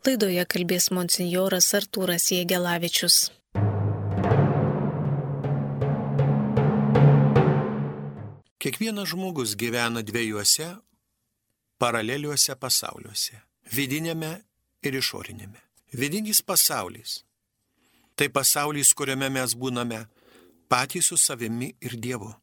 [0.00, 3.16] Laidoje kalbės monsinjoras Artūras Jėgelavičius.
[8.64, 10.70] Kiekvienas žmogus gyvena dviejuose
[11.76, 13.42] paraleliuose pasauliuose-
[13.76, 14.30] vidinėme
[14.82, 15.60] ir išorinėme.
[15.92, 17.20] Vidinis pasaulis-
[18.16, 20.08] tai pasaulis, kuriame mes būname
[20.70, 22.34] patys su savimi ir Dievu,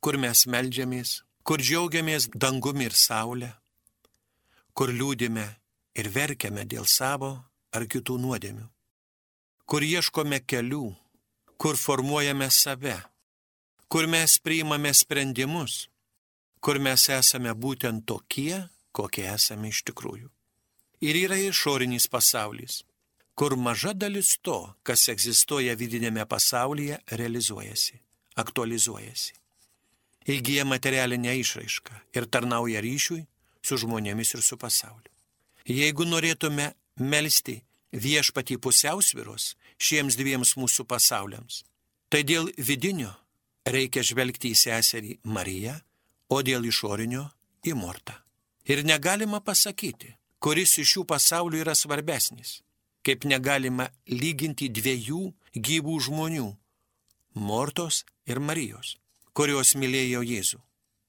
[0.00, 3.52] kur mes melžiamės, kur džiaugiamės dangumi ir saulė,
[4.74, 5.56] kur liūdime
[5.98, 7.32] ir verkiame dėl savo
[7.72, 8.66] ar kitų nuodėmių,
[9.66, 10.84] kur ieškome kelių,
[11.56, 12.98] kur formuojame save,
[13.88, 15.86] kur mes priimame sprendimus,
[16.60, 20.30] kur mes esame būtent tokie, kokie esame iš tikrųjų.
[21.02, 22.82] Ir yra išorinis pasaulis,
[23.34, 27.98] kur maža dalis to, kas egzistuoja vidinėme pasaulyje, realizuojasi,
[28.38, 29.34] aktualizuojasi.
[30.32, 33.24] Įgyja materialinę išraišką ir tarnauja ryšiui
[33.66, 35.11] su žmonėmis ir su pasauliu.
[35.68, 37.60] Jeigu norėtume melstį
[37.92, 41.62] viešpatį pusiausviros šiems dviems mūsų pasauliams,
[42.08, 43.12] tai dėl vidinio
[43.66, 45.76] reikia žvelgti į seserį Mariją,
[46.28, 47.28] o dėl išorinio
[47.66, 48.16] į Mortą.
[48.66, 52.60] Ir negalima pasakyti, kuris iš šių pasaulių yra svarbesnis,
[53.06, 55.22] kaip negalima lyginti dviejų
[55.54, 56.48] gyvų žmonių-
[57.48, 58.98] Mortos ir Marijos,
[59.32, 60.60] kurios mylėjo Jėzų.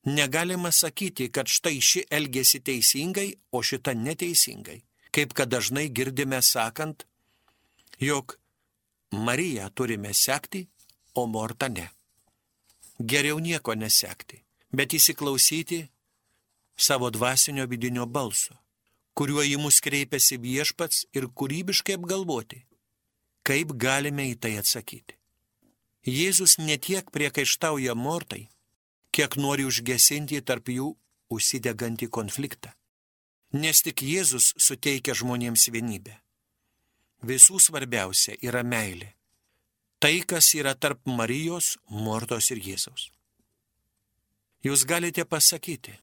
[0.05, 4.81] Negalima sakyti, kad štai ši elgėsi teisingai, o šita neteisingai.
[5.13, 7.05] Kaip kad dažnai girdime sakant,
[7.99, 8.37] jog
[9.13, 10.67] Mariją turime sekti,
[11.13, 11.87] o Mortą ne.
[12.99, 14.41] Geriau nieko nesekti,
[14.73, 15.83] bet įsiklausyti
[16.75, 18.57] savo dvasinio vidinio balso,
[19.13, 22.63] kuriuo į mus kreipiasi viešpats ir kūrybiškai apgalvoti,
[23.45, 25.15] kaip galime į tai atsakyti.
[26.03, 28.49] Jėzus netiek priekaištauja Mortai,
[29.13, 30.89] kiek nori užgesinti tarp jų
[31.33, 32.73] užsidegantį konfliktą.
[33.53, 36.15] Nes tik Jėzus suteikia žmonėms vienybę.
[37.23, 39.13] Visų svarbiausia yra meilė.
[40.01, 43.11] Tai, kas yra tarp Marijos, Mortos ir Jėzaus.
[44.65, 45.93] Jūs galite pasakyti,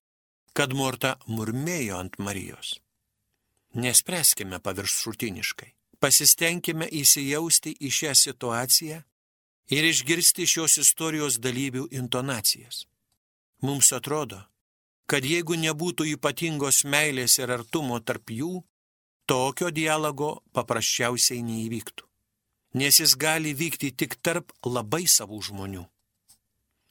[0.56, 2.78] kad Morta murmėjo ant Marijos.
[3.74, 5.68] Nespręskime paviršutiniškai.
[6.00, 9.02] Pasistengime įsijausti į šią situaciją
[9.76, 12.86] ir išgirsti šios istorijos dalyvių intonacijas.
[13.60, 14.38] Mums atrodo,
[15.10, 18.62] kad jeigu nebūtų ypatingos meilės ir artumo tarp jų,
[19.28, 22.06] tokio dialogo paprasčiausiai neįvyktų.
[22.80, 25.84] Nes jis gali vykti tik tarp labai savų žmonių.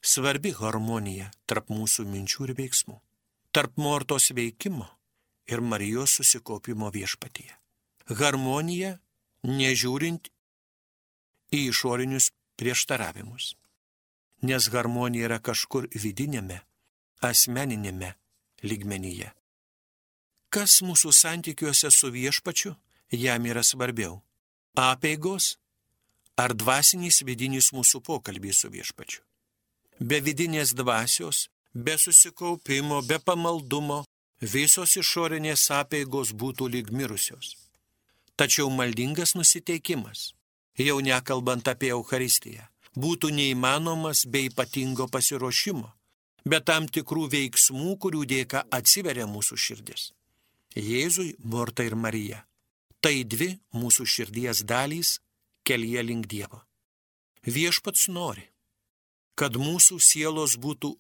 [0.04, 3.00] Svarbi harmonija tarp mūsų minčių ir veiksmų,
[3.52, 4.86] tarp Mortos veikimo
[5.50, 7.56] ir Marijos susikopimo viešpatyje.
[8.20, 8.98] Harmonija,
[9.48, 10.30] nežiūrint
[11.56, 13.56] į išorinius prieštaravimus
[14.42, 16.62] nes harmonija yra kažkur vidinėme,
[17.22, 18.14] asmeninėme
[18.64, 19.32] lygmenyje.
[20.50, 22.74] Kas mūsų santykiuose su viešpačiu
[23.12, 24.22] jam yra svarbiau-
[24.90, 25.58] apeigos
[26.38, 29.22] ar dvasinis vidinis mūsų pokalbis su viešpačiu?
[30.00, 34.06] Be vidinės dvasios, be susikaupimo, be pamaldumo,
[34.42, 37.56] visos išorinės apeigos būtų lyg mirusios.
[38.36, 40.34] Tačiau maldingas nusiteikimas,
[40.78, 45.90] jau nekalbant apie Euharistiją, būtų neįmanomas be ypatingo pasiruošimo,
[46.46, 50.12] be tam tikrų veiksmų, kurių dėka atsiveria mūsų širdis.
[50.76, 52.46] Jėzui, Morta ir Marija-
[53.02, 55.20] tai dvi mūsų širdies dalys
[55.64, 56.62] kelyje link Dievo.
[57.46, 58.46] Viešpats nori,
[59.36, 60.96] kad mūsų sielos būtų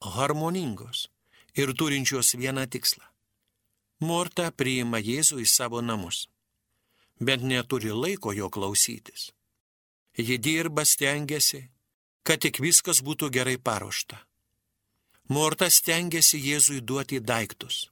[0.00, 1.08] harmoningos
[1.54, 3.04] ir turinčios vieną tikslą.
[4.00, 6.28] Morta priima Jėzų į savo namus,
[7.20, 9.32] bet neturi laiko jo klausytis.
[10.18, 11.68] Ji dirba, stengiasi,
[12.26, 14.18] kad tik viskas būtų gerai paruošta.
[15.30, 17.90] Morta stengiasi Jėzui duoti daiktus.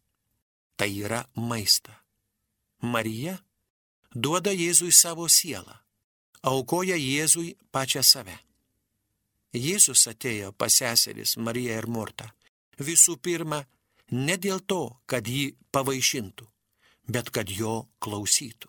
[0.76, 1.94] Tai yra maistą.
[2.82, 3.38] Marija
[4.14, 5.74] duoda Jėzui savo sielą,
[6.42, 8.36] aukoja Jėzui pačią save.
[9.54, 12.28] Jėzus atėjo pas seseris Mariją ir Mortą.
[12.78, 13.64] Visų pirma,
[14.12, 16.46] ne dėl to, kad jį pavaišintų,
[17.08, 18.68] bet kad jo klausytų.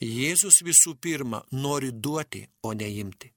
[0.00, 3.32] Jėzus visų pirma nori duoti, o neimti.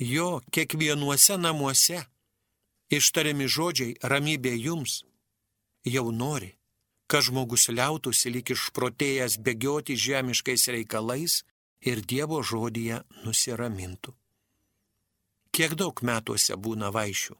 [0.00, 2.04] Jo kiekvienuose namuose
[2.92, 5.02] ištariami žodžiai ramybė jums
[5.84, 6.54] jau nori,
[7.06, 11.42] kad žmogus liautųsi lik išprotėjęs bėgioti žemiškais reikalais
[11.80, 14.14] ir Dievo žodyje nusiramintų.
[15.52, 17.36] Kiek daug metuose būna vaišių,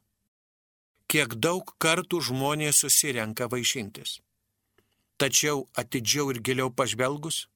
[1.09, 4.21] kiek daug kartų žmonės susirenka vaišintis.
[5.17, 7.47] Tačiau atidžiau ir giliau pažvelgus,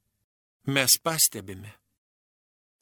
[0.66, 1.72] mes pastebime.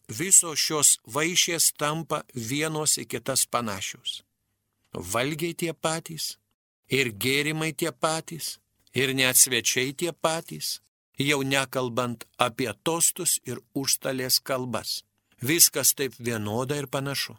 [0.09, 4.23] Visos šios vaišės tampa vienos į kitas panašios.
[4.93, 6.39] Valgiai tie patys,
[6.89, 8.57] ir gėrimai tie patys,
[8.95, 10.81] ir net svečiai tie patys,
[11.19, 15.05] jau nekalbant apie tostus ir užstalės kalbas.
[15.41, 17.37] Viskas taip vienoda ir panašu.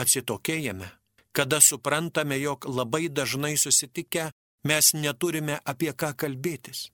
[0.00, 0.88] Atsitokėjame,
[1.32, 4.30] kada suprantame, jog labai dažnai susitikę
[4.64, 6.88] mes neturime apie ką kalbėtis.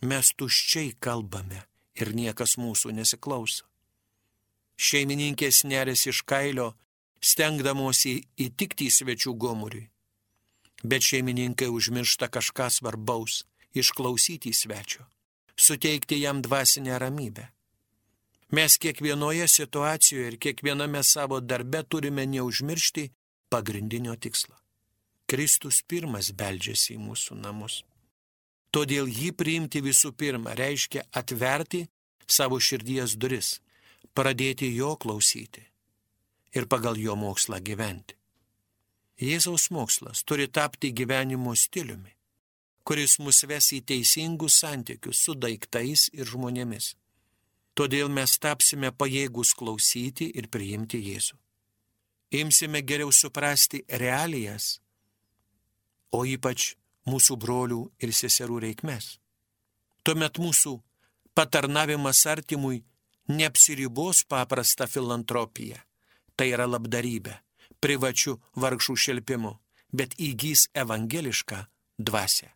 [0.00, 1.64] Mes tuščiai kalbame
[1.98, 3.64] ir niekas mūsų nesiklauso.
[4.78, 6.76] Šeimininkės nerės iš kailio,
[7.18, 9.88] stengdamosi įtikti į svečių gomuriui.
[10.86, 13.44] Bet šeimininkai užmiršta kažką svarbaus-
[13.80, 15.02] išklausyti svečio,
[15.56, 17.48] suteikti jam dvasinę ramybę.
[18.50, 23.10] Mes kiekvienoje situacijoje ir kiekviename savo darbe turime neužmiršti
[23.50, 24.54] pagrindinio tikslo.
[25.26, 27.82] Kristus pirmas beldžiasi į mūsų namus.
[28.74, 31.86] Todėl jį priimti visų pirma reiškia atverti
[32.28, 33.56] savo širdies duris,
[34.12, 35.64] pradėti jo klausyti
[36.56, 38.16] ir pagal jo mokslą gyventi.
[39.18, 42.12] Jėzaus mokslas turi tapti gyvenimo stiliumi,
[42.86, 46.94] kuris mus ves į teisingus santykius su daiktais ir žmonėmis.
[47.74, 51.36] Todėl mes tapsime pajėgus klausyti ir priimti Jėzų.
[52.38, 54.78] Imsime geriau suprasti realijas,
[56.12, 56.74] o ypač
[57.08, 59.16] mūsų brolių ir seserų reikmes.
[60.04, 60.76] Tuomet mūsų
[61.34, 62.82] patarnavimas artimui
[63.28, 65.80] neapsiribos paprasta filantropija,
[66.36, 67.34] tai yra labdarybė,
[67.82, 69.52] privačių vargšų šelpimu,
[69.92, 71.64] bet įgys evangelišką
[71.98, 72.52] dvasę.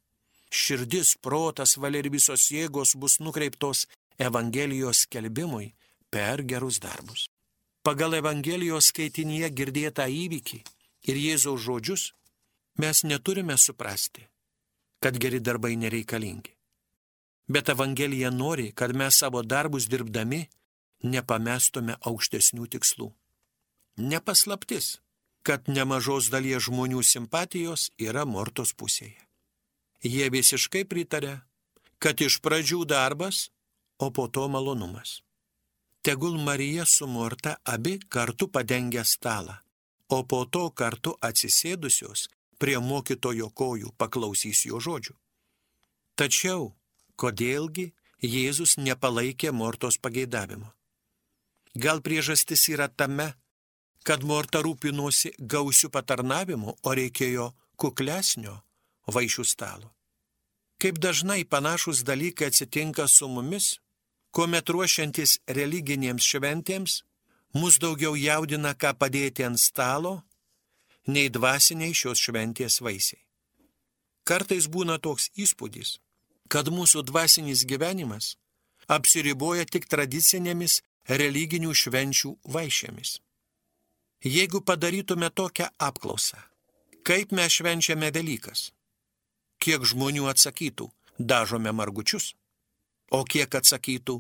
[0.53, 3.87] Širdis, protas, valia ir visos jėgos bus nukreiptos
[4.21, 5.73] Evangelijos skelbimui
[6.13, 7.25] per gerus darbus.
[7.83, 10.59] Pagal Evangelijos skaitinyje girdėtą įvykį
[11.09, 12.05] ir Jėzaus žodžius
[12.79, 14.29] mes neturime suprasti,
[15.03, 16.55] kad geri darbai nereikalingi.
[17.51, 20.45] Bet Evangelija nori, kad mes savo darbus dirbdami
[21.03, 23.09] nepamestume aukštesnių tikslų.
[23.99, 25.01] Nepaslaptis,
[25.43, 29.19] kad nemažos dalies žmonių simpatijos yra mortos pusėje.
[30.03, 31.41] Jie visiškai pritarė,
[31.99, 33.51] kad iš pradžių darbas,
[33.99, 35.21] o po to malonumas.
[36.03, 39.55] Tegul Marija su Morta abi kartu padengia stalą,
[40.09, 42.27] o po to kartu atsisėdusios
[42.59, 45.15] prie mokytojo kojų paklausys jo žodžių.
[46.17, 46.73] Tačiau,
[47.17, 50.71] kodėlgi Jėzus nepalaikė Mortos pageidavimo?
[51.75, 53.33] Gal priežastis yra tame,
[54.05, 58.59] kad Morta rūpinosi gausių patarnavimu, o reikėjo kuklesnio
[59.07, 59.91] vaišių stalo.
[60.83, 63.79] Kaip dažnai panašus dalykai atsitinka su mumis,
[64.35, 67.03] kuomet ruošiantis religinėms šventėms,
[67.55, 70.23] mus daugiau jaudina, ką padėti ant stalo,
[71.07, 73.23] nei dvasiniai šios šventės vaisiai.
[74.25, 75.99] Kartais būna toks įspūdis,
[76.49, 78.37] kad mūsų dvasinis gyvenimas
[78.87, 83.19] apsiriboja tik tradicinėmis religinių švenčių vaišėmis.
[84.23, 86.39] Jeigu padarytume tokią apklausą,
[87.03, 88.71] kaip mes švenčiame Velykas,
[89.59, 90.87] kiek žmonių atsakytų,
[91.19, 92.31] dažome margučius,
[93.13, 94.15] O kiek atsakytų,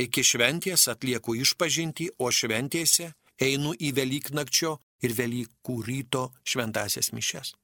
[0.00, 3.10] iki šventės atlieku išpažinti, o šventėse
[3.44, 7.54] einu į Velyknakčio ir Velykų ryto šventasias mišes.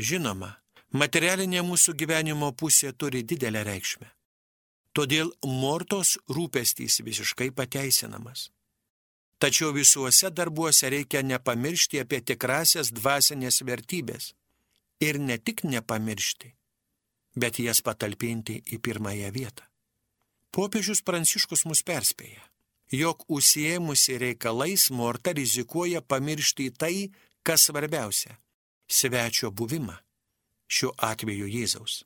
[0.00, 0.54] Žinoma,
[0.96, 4.08] materialinė mūsų gyvenimo pusė turi didelę reikšmę.
[4.96, 8.48] Todėl mortos rūpestys visiškai pateisinamas.
[9.40, 14.34] Tačiau visuose darbuose reikia nepamiršti apie tikrasias dvasinės vertybės.
[15.00, 16.50] Ir ne tik nepamiršti,
[17.40, 19.64] bet jas patalpinti į pirmąją vietą.
[20.52, 22.42] Popiežius Pranciškus mus perspėja,
[22.90, 27.10] jog užsiemusi reikalais Morta rizikuoja pamiršti tai,
[27.42, 28.36] kas svarbiausia-
[28.98, 29.96] svečio buvimą,
[30.68, 32.04] šiuo atveju Jėzaus.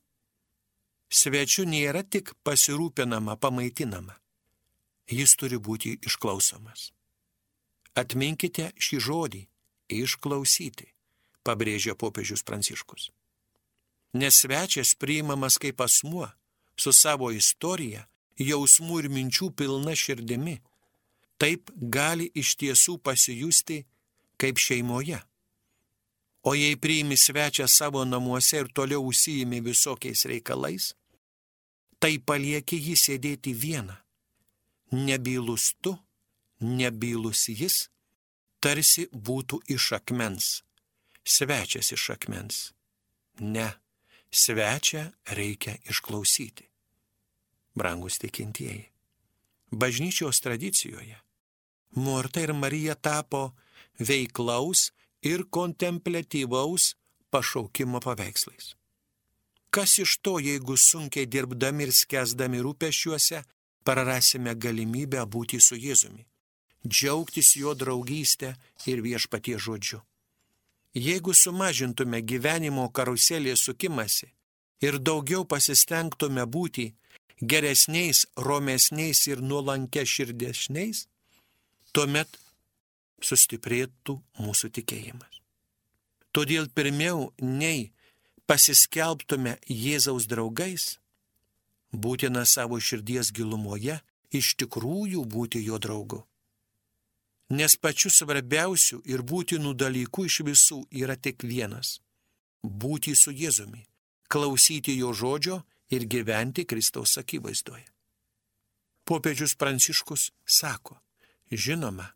[1.11, 4.15] Svečiu nėra tik pasirūpinama, pamaitinama.
[5.07, 6.93] Jis turi būti išklausomas.
[7.95, 9.47] Atminkite šį žodį-
[10.03, 10.87] išklausyti,
[11.45, 13.11] pabrėžia popiežius Pranciškus
[14.15, 16.29] nes svečias priimamas kaip asmuo,
[16.79, 18.07] su savo istorija,
[18.39, 20.61] jausmų ir minčių pilna širdimi.
[21.39, 23.83] Taip gali iš tiesų pasijusti
[24.41, 25.21] kaip šeimoje.
[26.45, 30.93] O jei priimi svečią savo namuose ir toliau užsijimi visokiais reikalais,
[31.99, 33.97] tai palieki jį sėdėti vieną.
[34.93, 35.95] Nebylus tu,
[36.61, 37.89] nebylus jis,
[38.61, 40.61] tarsi būtų iš akmens,
[41.25, 42.61] svečias iš akmens.
[43.41, 43.73] Ne
[44.31, 46.69] svečią reikia išklausyti.
[47.75, 48.94] Brangus tikintieji.
[49.75, 51.21] Bažnyčios tradicijoje
[51.95, 53.55] Morta ir Marija tapo
[53.99, 54.91] veiklaus
[55.23, 56.95] ir kontemplatyvaus
[57.31, 58.75] pašaukimo paveikslais.
[59.71, 63.43] Kas iš to, jeigu sunkiai dirbdami ir skęsdami rūpešiuose,
[63.87, 66.27] prarasime galimybę būti su Jėzumi,
[66.87, 68.55] džiaugtis jo draugystę
[68.87, 70.03] ir viešpatie žodžiu.
[70.95, 74.31] Jeigu sumažintume gyvenimo karuselės sukimasi
[74.83, 76.93] ir daugiau pasistengtume būti
[77.41, 81.07] geresniais, romesniais ir nuolankia širdesniais,
[81.93, 82.39] tuomet
[83.25, 85.41] sustiprėtų mūsų tikėjimas.
[86.35, 87.93] Todėl pirmiau nei
[88.51, 90.99] pasiskelbtume Jėzaus draugais,
[91.93, 94.01] būtina savo širdies gilumoje
[94.35, 96.25] iš tikrųjų būti jo draugu.
[97.55, 102.01] Nes pačiu svarbiausiu ir būtinų dalykų iš visų yra tik vienas-
[102.83, 103.87] būti su Jėzumi,
[104.29, 107.87] klausyti jo žodžio ir gyventi Kristaus akivaizdoje.
[109.05, 110.97] Popiežius Pranciškus sako,
[111.53, 112.09] žinoma,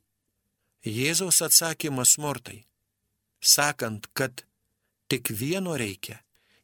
[0.87, 2.63] Jėzaus atsakymas mortai,
[3.43, 4.45] sakant, kad
[5.11, 6.23] tik vieno reikia,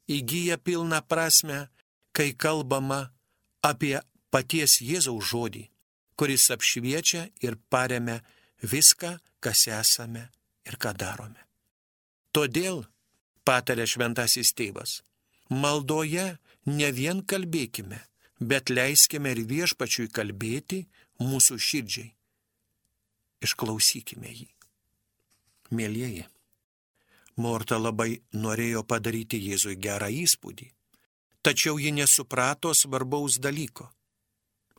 [0.08, 1.66] įgyja pilną prasme,
[2.14, 3.11] kai kalbama
[3.61, 3.99] apie
[4.30, 5.66] paties Jėzaus žodį,
[6.16, 8.20] kuris apšviečia ir paremia
[8.62, 10.28] viską, kas esame
[10.64, 11.42] ir ką darome.
[12.32, 12.84] Todėl,
[13.44, 15.02] patarė šventasis tėvas,
[15.50, 18.00] maldoje ne vien kalbėkime,
[18.40, 20.85] bet leiskime ir viešpačiui kalbėti
[21.23, 22.12] mūsų širdžiai.
[23.44, 24.49] Išklausykime jį.
[25.75, 26.25] Mėlyjeji,
[27.37, 30.68] Morta labai norėjo padaryti Jėzui gerą įspūdį,
[31.42, 33.88] tačiau ji nesuprato svarbaus dalyko,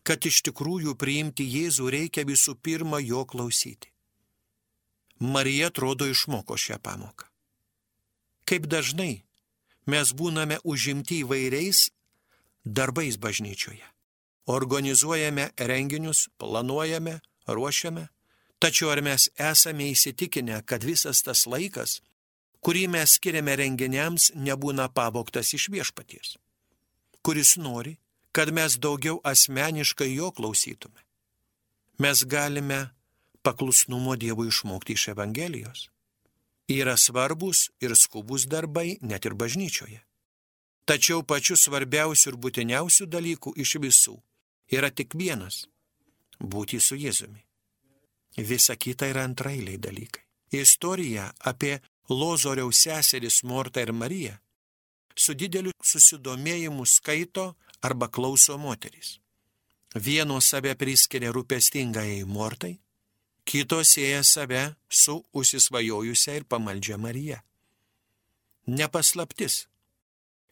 [0.08, 3.92] kad iš tikrųjų priimti Jėzų reikia visų pirma jo klausyti.
[5.20, 7.28] Marija atrodo išmoko šią pamoką.
[8.48, 9.25] Kaip dažnai
[9.86, 11.90] mes būname užimti įvairiais
[12.66, 13.86] darbais bažnyčioje.
[14.46, 18.10] Organizuojame renginius, planuojame, ruošiame,
[18.60, 22.02] tačiau ar mes esame įsitikinę, kad visas tas laikas,
[22.66, 26.36] kurį mes skiriame renginiams, nebūna pavoktas iš viešpaties,
[27.26, 27.98] kuris nori,
[28.36, 31.02] kad mes daugiau asmeniškai jo klausytume.
[31.98, 32.90] Mes galime
[33.42, 35.90] paklusnumo Dievui išmokti iš Evangelijos
[36.68, 40.02] yra svarbus ir skubus darbai net ir bažnyčioje.
[40.86, 44.16] Tačiau pačiu svarbiausiu ir būtiniausiu dalyku iš visų
[44.72, 45.66] yra tik vienas-
[46.52, 47.42] būti su Jėzumi.
[48.38, 50.24] Visa kita yra antrailiai dalykai.
[50.52, 54.38] Istorija apie Lozoriaus seseris Mortą ir Mariją
[55.16, 59.20] su dideliu susidomėjimu skaito arba klauso moterys.
[59.96, 62.80] Vieno save priskiria rūpestingai Mortai,
[63.46, 67.42] kitos sieja save su užsisvajojusia ir pamaldžia Marija.
[68.66, 69.68] Nepaslaptis,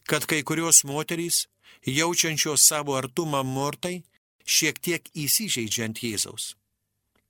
[0.04, 1.48] kad kai kurios moterys,
[1.86, 4.04] jaučiančios savo artumą mortai,
[4.46, 6.54] šiek tiek įsižeidžiant Jėzaus.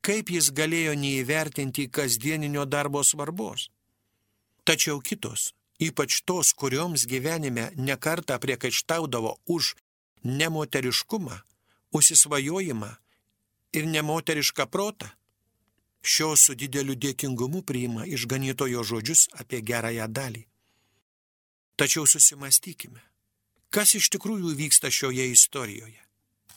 [0.03, 3.69] Kaip jis galėjo neįvertinti kasdieninio darbo svarbos?
[4.67, 9.75] Tačiau kitos, ypač tos, kurioms gyvenime nekarta priekaištaudavo už
[10.23, 11.39] nemoteriškumą,
[11.95, 12.91] užsisvajojimą
[13.73, 15.07] ir nemoterišką protą,
[16.03, 20.43] šio su dideliu dėkingumu priima išganytojo žodžius apie gerąją dalį.
[21.79, 23.01] Tačiau susimastykime,
[23.73, 26.01] kas iš tikrųjų vyksta šioje istorijoje.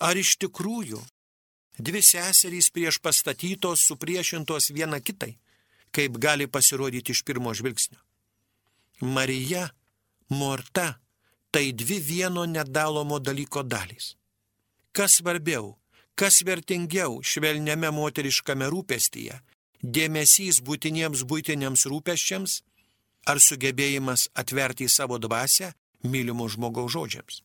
[0.03, 1.01] Ar iš tikrųjų
[1.79, 5.39] dvi seserys prieš pastatytos supriešintos viena kitai,
[5.95, 8.01] kaip gali pasirodyti iš pirmo žvilgsnio.
[9.01, 9.71] Marija,
[10.29, 10.99] Morta-
[11.53, 14.17] tai dvi vieno nedalomo dalyko dalys.
[14.93, 15.79] Kas svarbiau
[16.17, 19.41] Kas vertingiau švelniame moteriškame rūpestyje-
[19.97, 22.53] dėmesys būtiniems būtiniams rūpeščiams
[23.31, 25.75] ar sugebėjimas atverti į savo dvasę
[26.13, 27.43] mylimų žmogaus žodžiams.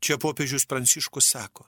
[0.00, 1.66] Čia popiežius Pranciškus sako,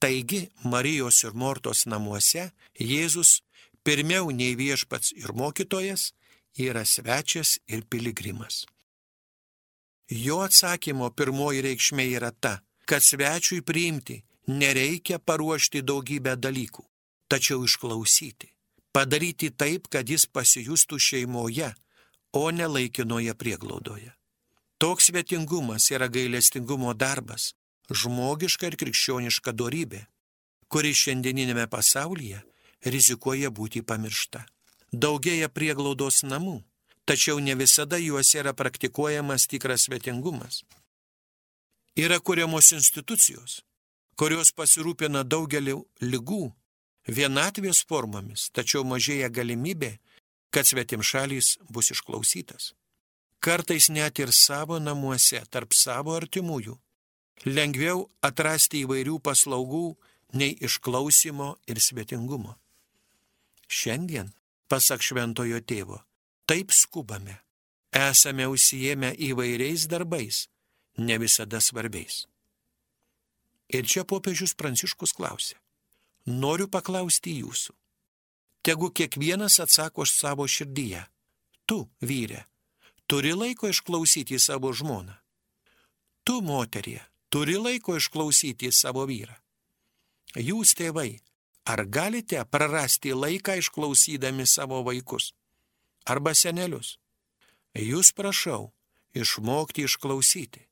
[0.00, 3.42] taigi Marijos ir Mortos namuose Jėzus
[3.84, 6.12] pirmiau nei viešpats ir mokytojas
[6.56, 8.64] yra svečias ir piligrimas.
[10.08, 16.84] Jo atsakymo pirmoji reikšmė yra ta, kad svečiui priimti nereikia paruošti daugybę dalykų,
[17.28, 18.48] tačiau išklausyti,
[18.92, 21.74] padaryti taip, kad jis pasijustų šeimoje,
[22.32, 24.12] o ne laikinoje prieglaudoje.
[24.78, 27.52] Toks svetingumas yra gailestingumo darbas,
[27.90, 30.04] žmogiška ir krikščioniška darybė,
[30.68, 32.42] kuri šiandieninėme pasaulyje
[32.84, 34.44] rizikuoja būti pamiršta.
[34.92, 36.62] Daugėja prieglaudos namų,
[37.04, 40.62] tačiau ne visada juose yra praktikuojamas tikras svetingumas.
[41.98, 43.62] Yra kuriamos institucijos,
[44.18, 46.48] kurios pasirūpina daugelį lygų,
[47.06, 49.94] vienatvės formomis, tačiau mažėja galimybė,
[50.50, 52.72] kad svetim šalys bus išklausytas.
[53.38, 56.74] Kartais net ir savo namuose, tarp savo artimųjų,
[57.46, 59.86] lengviau atrasti įvairių paslaugų
[60.34, 62.56] nei išklausimo ir svetingumo.
[63.68, 64.32] Šiandien,
[64.68, 66.00] pasak šventojo tėvo,
[66.48, 67.38] taip skubame,
[67.94, 70.48] esame užsijėmę įvairiais darbais,
[70.98, 72.24] ne visada svarbiais.
[73.68, 75.58] Ir čia popiežius Pranciškus klausė.
[76.26, 77.74] Noriu paklausti jūsų.
[78.64, 81.04] Tegu kiekvienas atsako iš savo širdyje.
[81.68, 82.44] Tu, vyrė,
[83.06, 85.16] turi laiko išklausyti savo žmoną.
[86.24, 89.36] tu, moterie, turi laiko išklausyti savo vyrą.
[90.36, 91.20] Jūs, tėvai,
[91.64, 95.32] ar galite prarasti laiką išklausydami savo vaikus?
[96.04, 96.98] Arba senelius?
[97.72, 98.72] Jūs prašau
[99.16, 100.66] išmokti išklausyti.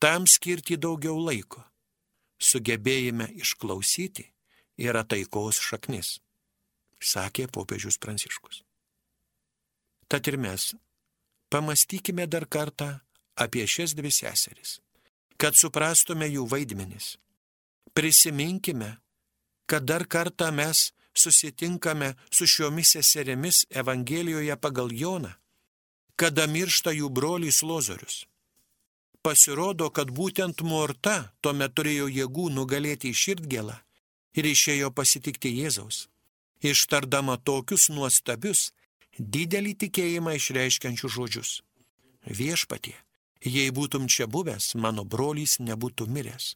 [0.00, 1.64] Tam skirti daugiau laiko.
[2.38, 4.26] Sugebėjime išklausyti
[4.76, 6.18] yra taikos šaknis,
[7.00, 8.62] sakė popiežius Pranciškus.
[10.08, 10.74] Tad ir mes
[11.50, 12.90] pamastykime dar kartą
[13.36, 14.78] apie šias dvi seseris,
[15.40, 17.16] kad suprastume jų vaidmenis.
[17.96, 18.96] Prisiminkime,
[19.66, 25.32] kad dar kartą mes susitinkame su šiomis seserimis Evangelijoje pagal Joną,
[26.16, 28.24] kada miršta jų brolis Lozorius.
[29.26, 33.74] Pasirodo, kad būtent Morta tuomet turėjo jėgų nugalėti širdgėlą
[34.38, 36.04] ir išėjo pasitikti Jėzaus,
[36.62, 38.68] ištardama tokius nuostabius,
[39.18, 41.50] didelį tikėjimą išreiškiančių žodžius.
[42.26, 42.94] Viešpatie,
[43.42, 46.54] jei būtum čia buvęs, mano brolys nebūtų miręs.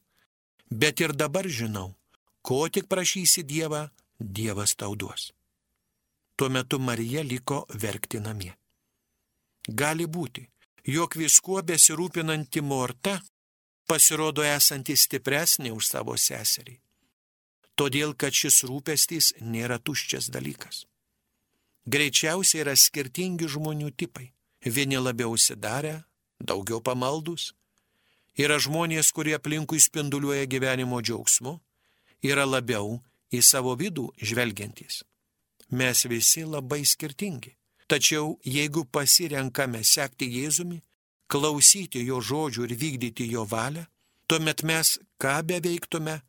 [0.71, 1.97] Bet ir dabar žinau,
[2.43, 3.89] ko tik prašysi Dievą,
[4.21, 5.33] Dievas tau duos.
[6.37, 8.55] Tuo metu Marija liko verkti namie.
[9.67, 10.47] Gali būti,
[10.85, 13.19] jog viskuo besirūpinanti Morta
[13.89, 16.81] pasirodo esanti stipresnė už savo seserį
[17.81, 20.85] todėl kad šis rūpestis nėra tuščias dalykas.
[21.89, 24.27] Greičiausiai yra skirtingi žmonių tipai.
[24.61, 26.03] Vieni labiau užsidarę,
[26.45, 27.55] daugiau pamaldus.
[28.37, 31.55] Yra žmonės, kurie aplinkui spinduliuoja gyvenimo džiaugsmu.
[32.21, 33.01] Yra labiau
[33.33, 35.01] į savo vidų žvelgiantys.
[35.73, 37.57] Mes visi labai skirtingi.
[37.91, 40.77] Tačiau jeigu pasirenkame sekti Jėzumi,
[41.27, 43.83] klausyti jo žodžių ir vykdyti jo valią,
[44.31, 46.21] tuomet mes, ką beveiktume,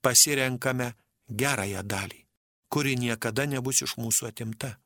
[0.00, 0.94] pasirenkame
[1.28, 2.24] gerąją dalį,
[2.72, 4.78] kuri niekada nebus iš mūsų atimta.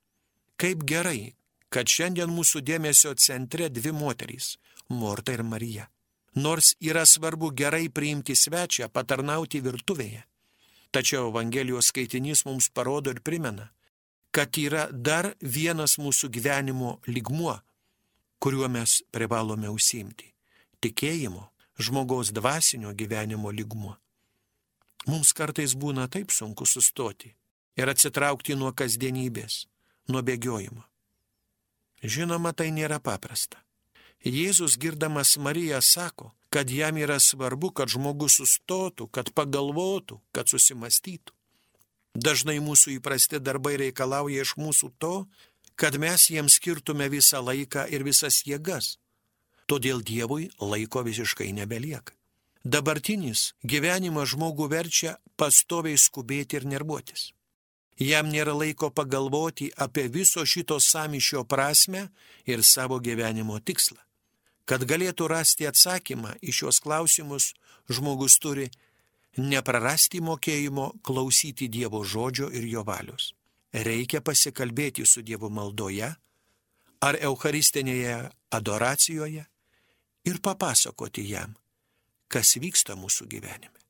[0.59, 1.35] Kaip gerai,
[1.71, 4.57] kad šiandien mūsų dėmesio centre dvi moterys-
[5.01, 5.87] Morta ir Marija.
[6.35, 10.23] Nors yra svarbu gerai priimti svečią, patarnauti virtuvėje.
[10.91, 13.71] Tačiau Evangelijos skaitinys mums parodo ir primena,
[14.35, 17.55] kad yra dar vienas mūsų gyvenimo ligmuo,
[18.43, 20.33] kuriuo mes privalome užsimti-
[20.83, 21.45] tikėjimo,
[21.79, 23.95] žmogaus dvasinio gyvenimo ligmuo.
[25.07, 27.35] Mums kartais būna taip sunku sustoti
[27.77, 29.67] ir atsitraukti nuo kasdienybės,
[30.09, 30.83] nuo bėgiojimo.
[32.03, 33.63] Žinoma, tai nėra paprasta.
[34.25, 41.33] Jėzus girdamas Mariją sako, kad jam yra svarbu, kad žmogus sustotų, kad pagalvotų, kad susimastytų.
[42.15, 45.15] Dažnai mūsų įprasti darbai reikalauja iš mūsų to,
[45.75, 48.99] kad mes jiems skirtume visą laiką ir visas jėgas.
[49.67, 52.15] Todėl Dievui laiko visiškai nebelieka.
[52.65, 57.33] Dabartinis gyvenimas žmogų verčia pastoviai skubėti ir nervuotis.
[58.01, 62.09] Jam nėra laiko pagalvoti apie viso šito samišio prasme
[62.47, 64.01] ir savo gyvenimo tikslą.
[64.65, 67.53] Kad galėtų rasti atsakymą į šios klausimus,
[67.91, 68.71] žmogus turi
[69.39, 73.33] neprarasti mokėjimo klausyti Dievo žodžio ir jo valios.
[73.75, 76.15] Reikia pasikalbėti su Dievu maldoje
[77.03, 79.47] ar Eucharistinėje adoracijoje
[80.25, 81.57] ir papasakoti jam,
[82.29, 83.81] kas vyksta mūsų gyvenime.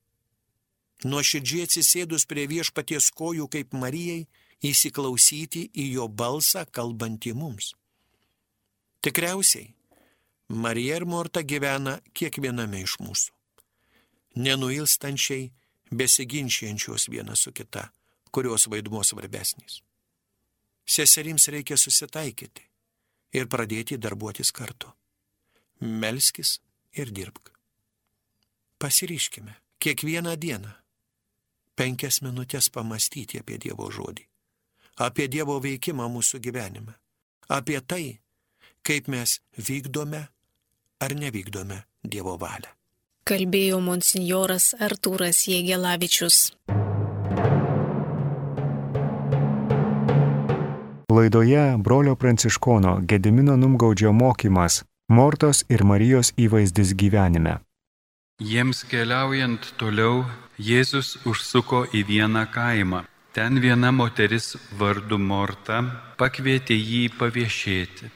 [1.04, 4.24] Nuoširdžiai atsisėdus prie viešpaties kojų kaip Marijai,
[4.64, 7.74] įsiklausyti į jo balsą kalbantį mums.
[9.04, 9.74] Tikriausiai,
[10.48, 13.32] Marija ir Morta gyvena kiekviename iš mūsų.
[14.34, 15.52] Nenuilstančiai,
[15.90, 17.88] besiginčiančios viena su kita,
[18.30, 19.82] kurios vaidmuo svarbesnis.
[20.86, 22.64] Seserims reikia susitaikyti
[23.32, 24.90] ir pradėti darbuotis kartu.
[25.80, 26.58] Melskis
[26.92, 27.52] ir dirbk.
[28.78, 30.72] Pasiryškime kiekvieną dieną
[31.78, 34.26] penkias minutės pamastyti apie Dievo žodį,
[35.06, 36.94] apie Dievo veikimą mūsų gyvenime,
[37.48, 38.20] apie tai,
[38.86, 40.22] kaip mes vykdome
[41.00, 42.70] ar nevykdome Dievo valią.
[43.24, 46.50] Kalbėjo monsinjoras Artūras Jėgelavičius.
[51.08, 57.56] Laidoje brolio pranciškono Gedimino Numgaudžio mokymas Mortos ir Marijos įvaizdis gyvenime.
[58.44, 60.26] Jiems keliaujant toliau,
[60.60, 63.06] Jėzus užsuko į vieną kaimą.
[63.32, 65.80] Ten viena moteris vardu Morta
[66.20, 68.12] pakvietė jį paviešėti.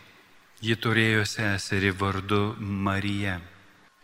[0.61, 3.40] Ji turėjo seserį vardu Marija.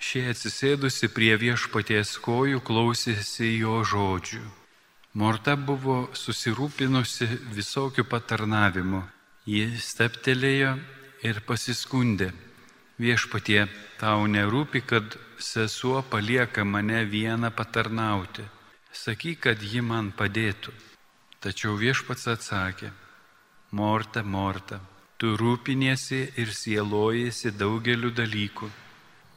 [0.05, 4.43] Šie atsisėdusi prie viešpaties kojų klausėsi jo žodžių.
[5.21, 9.01] Morta buvo susirūpinusi visokių patarnavimų.
[9.49, 10.75] Ji steptelėjo
[11.25, 12.29] ir pasiskundė.
[13.01, 13.64] Viešpatie,
[14.03, 18.45] tau nerūpi, kad sesuo palieka mane vieną patarnauti.
[18.93, 20.77] Sakyk, kad ji man padėtų.
[21.40, 22.93] Tačiau viešpats atsakė,
[23.73, 24.83] Morta, Morta,
[25.17, 28.69] tu rūpiniesi ir sielojasi daugeliu dalykų,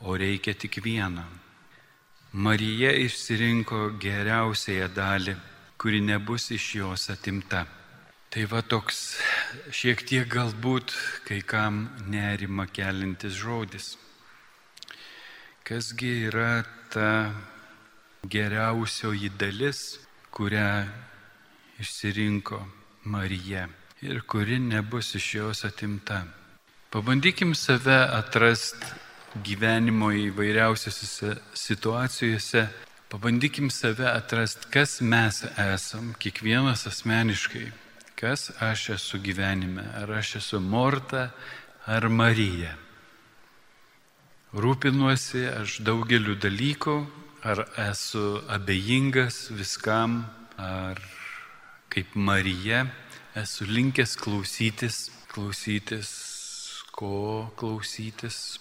[0.01, 1.23] o reikia tik vieno.
[2.33, 5.33] Marija išsirinko geriausiąją dalį,
[5.79, 7.65] kuri nebus iš jos atimta.
[8.29, 8.97] Tai va toks
[9.71, 10.91] šiek tiek galbūt
[11.25, 13.95] kai kam nerima kelintis žodis.
[15.63, 17.31] Kasgi yra ta
[18.27, 19.97] geriausioji dalis,
[20.29, 20.86] kurią
[21.79, 22.60] išsirinko
[23.07, 23.65] Marija
[24.03, 26.25] ir kuri nebus iš jos atimta.
[26.91, 29.07] Pabandykim save atrasti
[29.43, 32.67] gyvenimo įvairiausiose situacijose,
[33.12, 37.69] pabandykim save atrasti, kas mes esam, kiekvienas asmeniškai,
[38.19, 41.30] kas aš esu gyvenime, ar aš esu Morta
[41.86, 42.76] ar Marija.
[44.58, 46.97] Rūpinuosi aš daugeliu dalykų,
[47.43, 50.23] ar esu abejingas viskam,
[50.58, 51.00] ar
[51.93, 52.88] kaip Marija
[53.38, 56.10] esu linkęs klausytis, klausytis,
[56.91, 58.58] ko klausytis,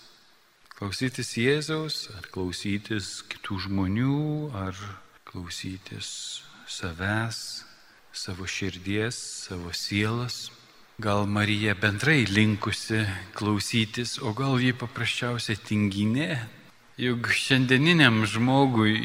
[0.77, 4.17] klausytis Jėzaus, ar klausytis kitų žmonių,
[4.53, 4.77] ar
[5.25, 7.65] klausytis savęs,
[8.13, 9.17] savo širdies,
[9.49, 10.51] savo sielas.
[11.01, 13.03] Gal Marija bendrai linkusi
[13.37, 16.31] klausytis, o gal ji paprasčiausiai tinginė,
[16.97, 19.03] Juk šiandieniniam žmogui,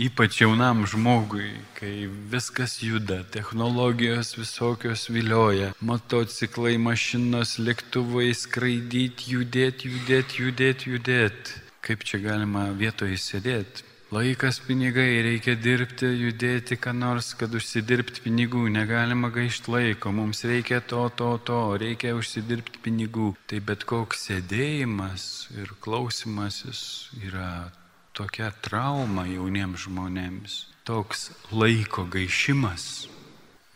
[0.00, 10.40] ypač jaunam žmogui, kai viskas juda, technologijos visokios vilioja, motociklai, mašinos, lėktuvai, skraidyti, judėti, judėti,
[10.46, 11.60] judėti, judėti.
[11.84, 13.84] Kaip čia galima vietoje sėdėti?
[14.14, 20.78] Laikas pinigai, reikia dirbti, judėti, ką nors, kad užsidirbti pinigų, negalima gaišti laiko, mums reikia
[20.92, 23.32] to, to, to, reikia užsidirbti pinigų.
[23.50, 25.24] Tai bet koks sėdėjimas
[25.56, 26.84] ir klausimasis
[27.24, 27.72] yra
[28.14, 33.08] tokia trauma jauniems žmonėms, toks laiko gaišimas.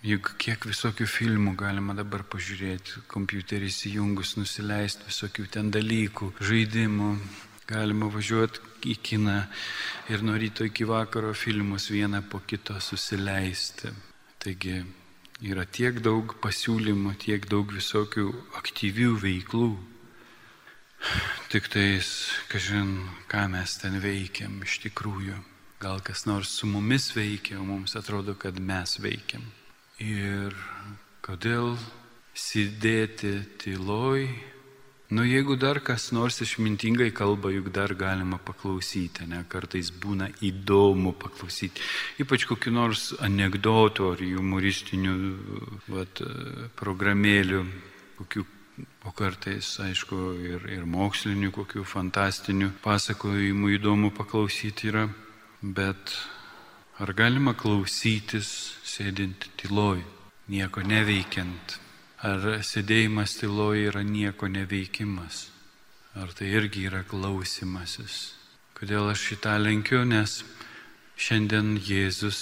[0.06, 7.10] Juk kiek visokių filmų galima dabar pažiūrėti, kompiuterį įjungus, nusileisti visokių ten dalykų, žaidimų,
[7.68, 9.42] Galima važiuoti į kiną
[10.08, 13.92] ir nuo ryto iki vakaro filmus vieną po kito susileisti.
[14.40, 14.78] Taigi
[15.44, 18.26] yra tiek daug pasiūlymų, tiek daug visokių
[18.62, 19.68] aktyvių veiklų.
[21.52, 22.08] Tik tais,
[22.48, 22.96] kažin,
[23.28, 25.36] ką mes ten veikiam iš tikrųjų.
[25.78, 29.44] Gal kas nors su mumis veikia, o mums atrodo, kad mes veikiam.
[30.00, 30.56] Ir
[31.20, 31.76] kodėl
[32.32, 34.24] sėdėti tyloj
[35.08, 41.14] Nu, jeigu dar kas nors išmintingai kalba, juk dar galima paklausyti, ne, kartais būna įdomu
[41.16, 41.80] paklausyti,
[42.20, 45.14] ypač kokiu nors anegdotų ar humoristinių
[45.88, 46.20] vat,
[46.76, 47.62] programėlių,
[48.20, 48.44] kokių,
[49.08, 55.08] o kartais, aišku, ir, ir mokslinių, kokių fantastinių pasakojimų įdomu paklausyti yra,
[55.64, 56.18] bet
[57.00, 58.52] ar galima klausytis
[58.84, 60.04] sėdint tyloj,
[60.52, 61.80] nieko neveikiant?
[62.18, 65.52] Ar sėdėjimas tyloje yra nieko neveikimas?
[66.18, 68.32] Ar tai irgi yra klausimasis?
[68.74, 70.00] Kodėl aš šitą lenkiu?
[70.02, 70.40] Nes
[71.14, 72.40] šiandien Jėzus,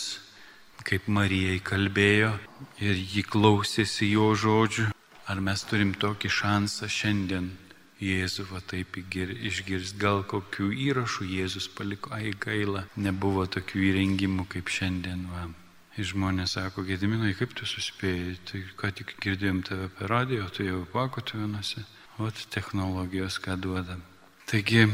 [0.80, 2.32] kaip Marijai kalbėjo
[2.80, 4.88] ir jį klausėsi jo žodžių,
[5.28, 7.52] ar mes turim tokį šansą šiandien
[8.00, 14.72] Jėzų va taip išgirsti, gal kokių įrašų Jėzus paliko, ai gaila, nebuvo tokių įrengimų kaip
[14.72, 15.28] šiandien.
[15.32, 15.48] Va.
[15.96, 20.66] Ir žmonės sako, Gediminai, kaip tu suspėjai, tai ką tik girdėjom tave per radiją, tu
[20.66, 21.86] jau pakotvinusi,
[22.20, 23.96] o technologijos ką duoda.
[24.44, 24.84] Taigi,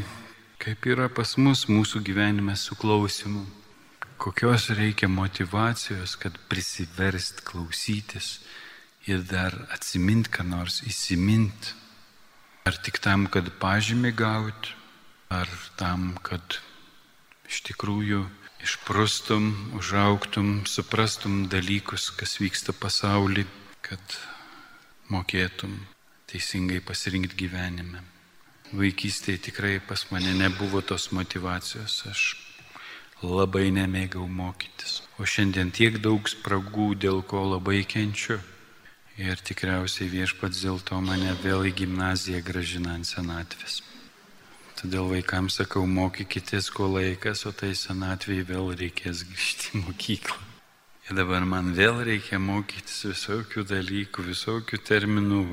[0.62, 3.42] kaip yra pas mus mūsų gyvenime su klausimu,
[4.22, 8.36] kokios reikia motivacijos, kad prisiverst klausytis
[9.10, 11.72] ir dar atsimint, ką nors įsimint.
[12.62, 14.76] Ar tik tam, kad pažymį gauti,
[15.34, 16.60] ar tam, kad
[17.50, 18.22] iš tikrųjų
[18.62, 23.48] išprustum, užauktum, suprastum dalykus, kas vyksta pasaulyje,
[23.82, 24.16] kad
[25.10, 25.74] mokėtum
[26.30, 28.00] teisingai pasirinkti gyvenime.
[28.72, 32.22] Vaikystėje tikrai pas mane nebuvo tos motivacijos, aš
[33.22, 35.02] labai nemėgau mokytis.
[35.20, 38.40] O šiandien tiek daug spragų, dėl ko labai kenčiu.
[39.20, 43.82] Ir tikriausiai viešpats dėl to mane vėl į gimnaziją gražina ant senatvės.
[44.82, 50.38] Todėl vaikams sakau, mokykitės, ko laikas, o tai senatvėje vėl reikės grįžti į mokyklą.
[51.06, 55.44] Ir dabar man vėl reikia mokytis visokių dalykų, visokių terminų.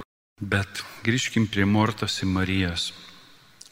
[0.41, 2.87] Bet grįžkim prie Mortos ir Marijos.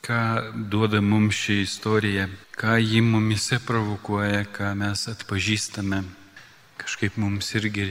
[0.06, 0.22] Ką
[0.70, 6.04] duoda mums ši istorija, ką ji mumise provokuoja, ką mes atpažįstame.
[6.78, 7.89] Kažkaip mums irgi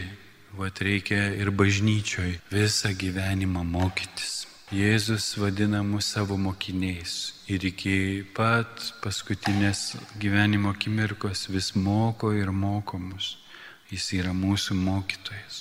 [0.55, 4.46] vat, reikia ir bažnyčioj visą gyvenimą mokytis.
[4.75, 7.13] Jėzus vadina mus savo mokiniais
[7.47, 13.37] ir iki pat paskutinės gyvenimo akimirkos vis moko ir moko mus.
[13.95, 15.61] Jis yra mūsų mokytojas.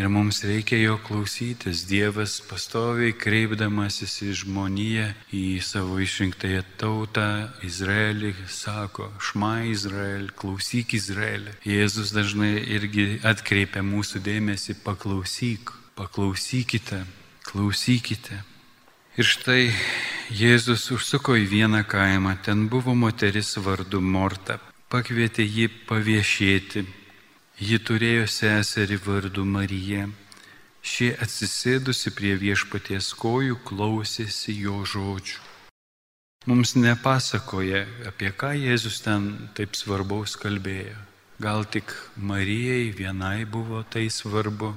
[0.00, 1.84] Ir mums reikia jo klausytis.
[1.84, 7.28] Dievas pastoviai kreipdamasis į žmoniją, į savo išrinktąją tautą,
[7.60, 11.58] Izraelį, sako, šma Izrael, klausyk Izraelį.
[11.68, 17.04] Jėzus dažnai irgi atkreipia mūsų dėmesį, paklausyk, paklausykite,
[17.50, 18.40] klausykite.
[19.18, 19.72] Ir štai
[20.30, 26.86] Jėzus užsuko į vieną kaimą, ten buvo moteris vardu Morta, pakvietė jį paviešėti
[27.60, 30.06] Ji turėjo seserį vardu Marija.
[30.80, 35.42] Šie atsisėdusi prie viešpaties kojų klausėsi jo žodžių.
[36.48, 40.96] Mums nepasakoja, apie ką Jėzus ten taip svarbaus kalbėjo.
[41.36, 44.72] Gal tik Marijai vienai buvo tai svarbu.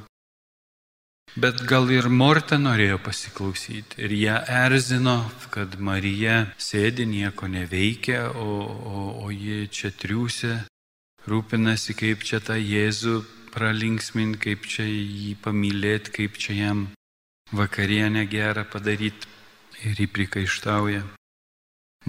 [1.36, 5.16] Bet gal ir Morta norėjo pasiklausyti ir ją erzino,
[5.50, 10.60] kad Marija sėdi, nieko neveikia, o, o, o ji čia triūsia
[11.26, 16.84] rūpinasi, kaip čia tą Jėzų pralinksminti, kaip čia jį pamylėti, kaip čia jam
[17.50, 19.26] vakarienę gerą padaryti
[19.90, 21.02] ir jį prikaištauja.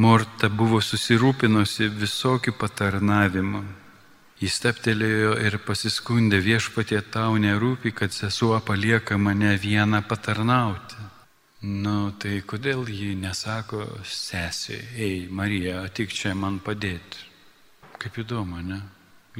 [0.04, 3.64] Morta buvo susirūpinusi visokių patarnavimų.
[4.44, 10.98] Jis steptelėjo ir pasiskundė viešpatie tau nerūpi, kad sesuo palieka mane vieną patarnauti.
[11.64, 17.22] Nu, tai kodėl ji nesako sesė, ei Marija, tik čia man padėti.
[18.02, 18.82] Kaip įdomu, ne?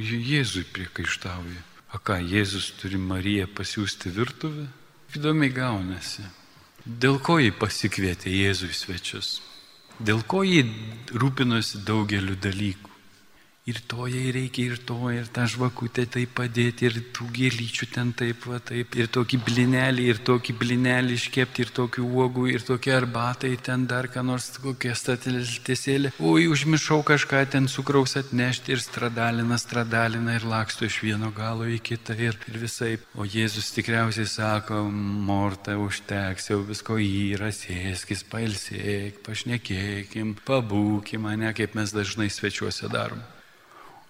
[0.01, 1.61] Jėzui priekaištauja.
[1.93, 4.65] O ką, Jėzus turi Mariją pasiūsti virtuvę?
[5.13, 6.25] Įdomiai gaunasi.
[6.81, 9.37] Dėl ko jį pasikvietė Jėzui svečius?
[10.01, 10.65] Dėl ko jį
[11.13, 12.94] rūpinosi daugeliu dalykų?
[13.65, 18.11] Ir to jai reikia, ir to, ir tą žvakutę tai padėti, ir tų gėlyčių ten
[18.13, 22.99] taip, va taip, ir tokį blinelį, ir tokį blinelį iškepti, ir tokių uogų, ir tokia
[22.99, 26.13] arbatai, ten dar ką nors, kokia statelėsėlė.
[26.21, 31.81] Oi, užmiršau kažką ten cukraus atnešti ir stradalina, stradalina ir laksto iš vieno galo į
[31.81, 32.93] kitą ir, ir visai.
[33.17, 41.73] O Jėzus tikriausiai sako, morta užteks, jau visko yra, sėskis, pailsėk, pašnekėkim, pabūkim mane, kaip
[41.73, 43.25] mes dažnai svečiuose darom.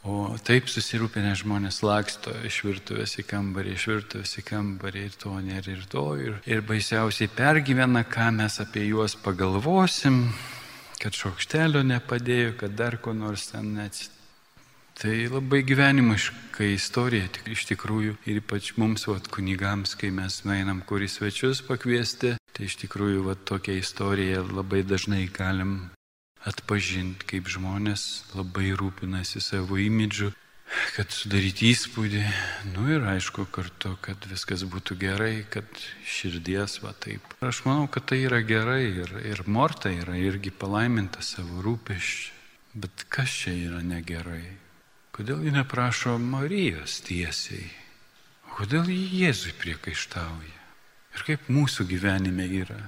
[0.05, 5.31] O taip susirūpinę žmonės laksto iš virtuvės į kambarį, iš virtuvės į kambarį ir to
[5.41, 6.03] nėra ir to.
[6.21, 10.27] Ir, ir baisiausiai pergyvena, ką mes apie juos pagalvosim,
[11.01, 14.13] kad šaukštelio nepadėjo, kad dar ko nors ten neatsitiko.
[14.95, 20.79] Tai labai gyvenimiška istorija, tik iš tikrųjų, ir ypač mums, vat, kunigams, kai mes nueinam
[20.87, 25.75] kur į svečius pakviesti, tai iš tikrųjų, vat, tokią istoriją labai dažnai galim
[26.45, 30.31] atpažinti, kaip žmonės labai rūpinasi savo imidžu,
[30.95, 32.21] kad sudaryti įspūdį,
[32.73, 35.65] nu ir aišku kartu, kad viskas būtų gerai, kad
[36.05, 37.35] širdies va taip.
[37.45, 42.33] Aš manau, kad tai yra gerai ir, ir Morta yra irgi palaiminta savo rūpeščiu.
[42.75, 44.57] Bet kas čia yra negerai?
[45.15, 47.69] Kodėl ji neprašo Marijos tiesiai?
[48.57, 50.59] Kodėl ji Jėzui priekaištauja?
[51.15, 52.81] Ir kaip mūsų gyvenime yra?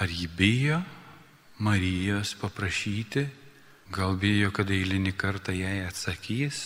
[0.00, 0.78] Ar ji bijo,
[1.62, 3.22] Marijos paprašyti,
[3.94, 6.62] gal bijo, kad eilinį kartą jai atsakys,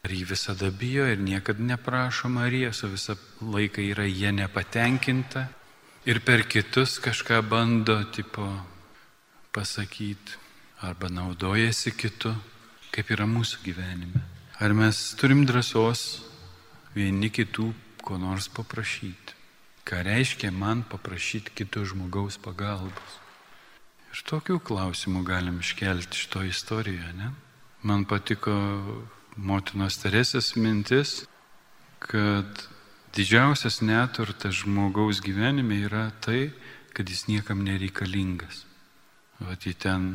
[0.00, 5.42] ar jį visada bijo ir niekada neprašo Marijos, o visą laiką yra jie nepatenkinta
[6.08, 8.46] ir per kitus kažką bando tipo
[9.52, 10.40] pasakyti
[10.80, 12.32] arba naudojasi kitu,
[12.96, 14.22] kaip yra mūsų gyvenime.
[14.60, 16.22] Ar mes turim drąsos
[16.96, 17.68] vieni kitų
[18.00, 19.36] ko nors paprašyti?
[19.84, 23.23] Ką reiškia man paprašyti kito žmogaus pagalbos?
[24.14, 27.32] Ir tokių klausimų galim iškelti šito istorijoje, ne?
[27.82, 28.52] Man patiko
[29.34, 31.24] motinos Teresės mintis,
[31.98, 32.60] kad
[33.16, 36.52] didžiausias neturtas žmogaus gyvenime yra tai,
[36.94, 38.62] kad jis niekam nereikalingas.
[39.42, 40.06] Vat į ten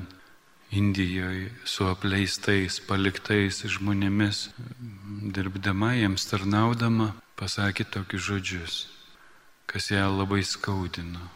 [0.71, 4.45] Indijoje su apleistais, paliktais žmonėmis,
[5.35, 8.79] dirbdama, jiems tarnaudama, pasakė tokius žodžius,
[9.67, 11.27] kas ją labai skaudino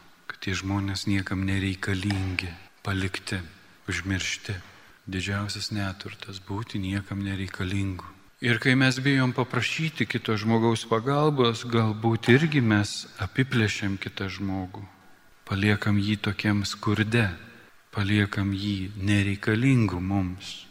[0.43, 2.51] tie žmonės niekam nereikalingi,
[2.83, 3.39] palikti,
[3.87, 4.55] užmiršti.
[5.07, 8.05] Didžiausias neturtas- būti niekam nereikalingu.
[8.41, 14.83] Ir kai mes bijom paprašyti kito žmogaus pagalbos, galbūt irgi mes apiplėšiam kitą žmogų,
[15.47, 17.31] paliekam jį tokiam skurde,
[17.91, 20.65] paliekam jį nereikalingu mums.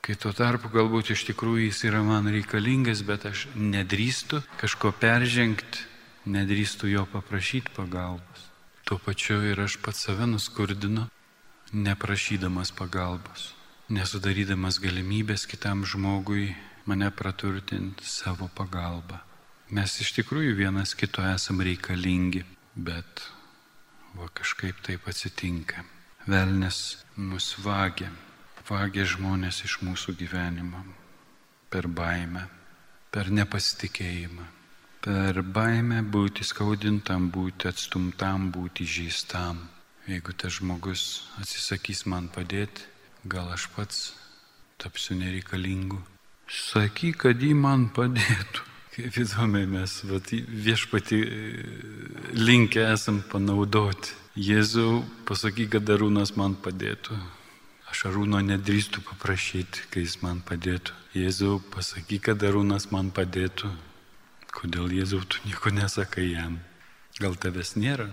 [0.00, 5.82] Kai tuo tarpu galbūt iš tikrųjų jis yra man reikalingas, bet aš nedrįstu kažko peržengti,
[6.26, 8.47] nedrįstu jo paprašyti pagalbos.
[8.88, 11.02] Tuo pačiu ir aš pats save nuskurdinu,
[11.72, 13.42] neprašydamas pagalbos,
[13.92, 16.54] nesudarydamas galimybės kitam žmogui
[16.88, 19.20] mane praturtinti savo pagalbą.
[19.76, 22.46] Mes iš tikrųjų vienas kito esam reikalingi,
[22.88, 23.26] bet
[24.16, 25.84] va kažkaip taip atsitinka.
[26.24, 26.78] Velnes
[27.20, 28.08] mus vagia,
[28.70, 30.80] vagia žmonės iš mūsų gyvenimo
[31.68, 32.48] per baimę,
[33.12, 34.48] per nepasitikėjimą,
[35.04, 39.60] per baimę būti skaudintam, būti atstumtam, būti žįstam.
[40.08, 41.02] Jeigu tas žmogus
[41.40, 42.86] atsisakys man padėti,
[43.28, 43.98] gal aš pats
[44.80, 46.00] tapsiu nereikalingu.
[46.48, 48.64] Sakyk, kad jį man padėtų.
[48.98, 51.18] Kaip įdomiai mes vat, viešpati
[52.34, 54.16] linkę esam panaudoti.
[54.38, 57.18] Jėzau, pasakyk, kad Arūnas man padėtų.
[57.90, 60.94] Aš Arūno nedrįstu paprašyti, kai jis man padėtų.
[61.18, 63.70] Jėzau, pasakyk, kad Arūnas man padėtų.
[64.58, 66.56] Kodėl Jėzau tu nieko nesakai jam?
[67.22, 68.08] Gal tavęs nėra?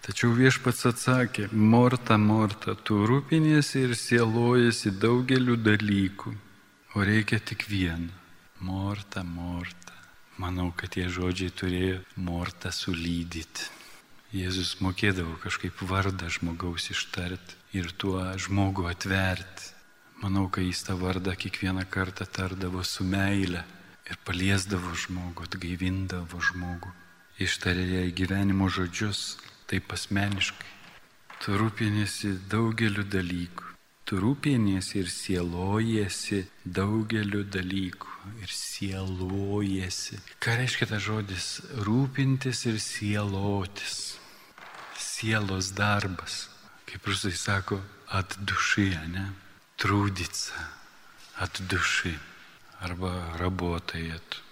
[0.00, 6.32] Tačiau viešpats atsakė, Morta, Morta, tu rūpinėsi ir sielojasi daugeliu dalykų,
[6.96, 8.08] o reikia tik vieną.
[8.64, 9.92] Morta, Morta.
[10.40, 13.68] Manau, kad tie žodžiai turėjo Mortą sulydyti.
[14.32, 19.74] Jėzus mokėdavo kažkaip vardą žmogaus ištarti ir tuo žmogų atverti.
[20.24, 23.68] Manau, kad jis tą vardą kiekvieną kartą tardavo su meile
[24.08, 26.90] ir paliesdavo žmogų, atgaivindavo žmogų.
[27.38, 29.38] Ištarė jai gyvenimo žodžius,
[29.70, 30.74] taip asmeniškai.
[31.38, 33.68] Tu rūpinėsi daugeliu dalykų.
[34.08, 38.14] Tu rūpinėsi ir sielojasi daugeliu dalykų.
[38.42, 40.18] Ir sielojasi.
[40.42, 41.46] Ką reiškia tas žodis
[41.86, 44.16] rūpintis ir sielotis?
[44.98, 46.48] Sielos darbas.
[46.88, 49.28] Kaip rusai sako, atdušyje, ne?
[49.78, 50.64] Trūdica,
[51.44, 52.16] atdušy.
[52.80, 54.42] Arba rabotajat.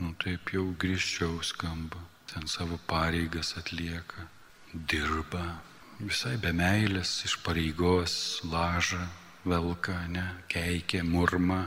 [0.00, 2.00] Nu taip jau grįžčiau skamba.
[2.30, 4.28] Ten savo pareigas atlieka
[4.72, 5.60] dirba,
[5.98, 9.08] visai be meilės, iš pareigos, laža,
[9.44, 11.64] velka, ne, keikia, murma.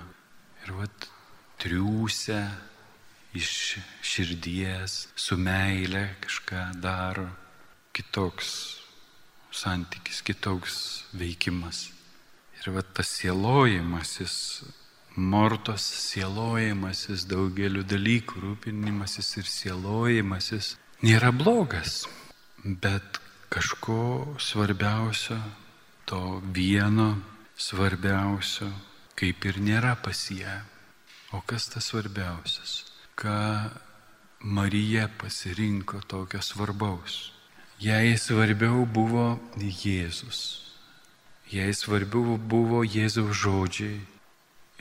[0.63, 1.09] Ir vat
[1.59, 2.39] triūsia
[3.35, 7.27] iš širdies, su meile kažką daro,
[7.93, 8.53] kitoks
[9.53, 10.77] santykis, kitoks
[11.17, 11.89] veikimas.
[12.61, 14.63] Ir vat tas sielojimasis,
[15.15, 20.73] mortos sielojimasis daugeliu dalykų, rūpinimasis ir sielojimasis
[21.03, 22.03] nėra blogas.
[22.63, 23.19] Bet
[23.53, 25.37] kažko svarbiausio,
[26.05, 27.17] to vieno
[27.59, 28.69] svarbiausio,
[29.19, 30.61] kaip ir nėra pas ją.
[31.33, 32.83] O kas tas svarbiausias?
[33.17, 33.69] Ką
[34.43, 37.31] Marija pasirinko tokio svarbaus?
[37.81, 40.61] Jai svarbiau buvo Jėzus.
[41.51, 44.12] Jai svarbiau buvo Jėzaus žodžiai.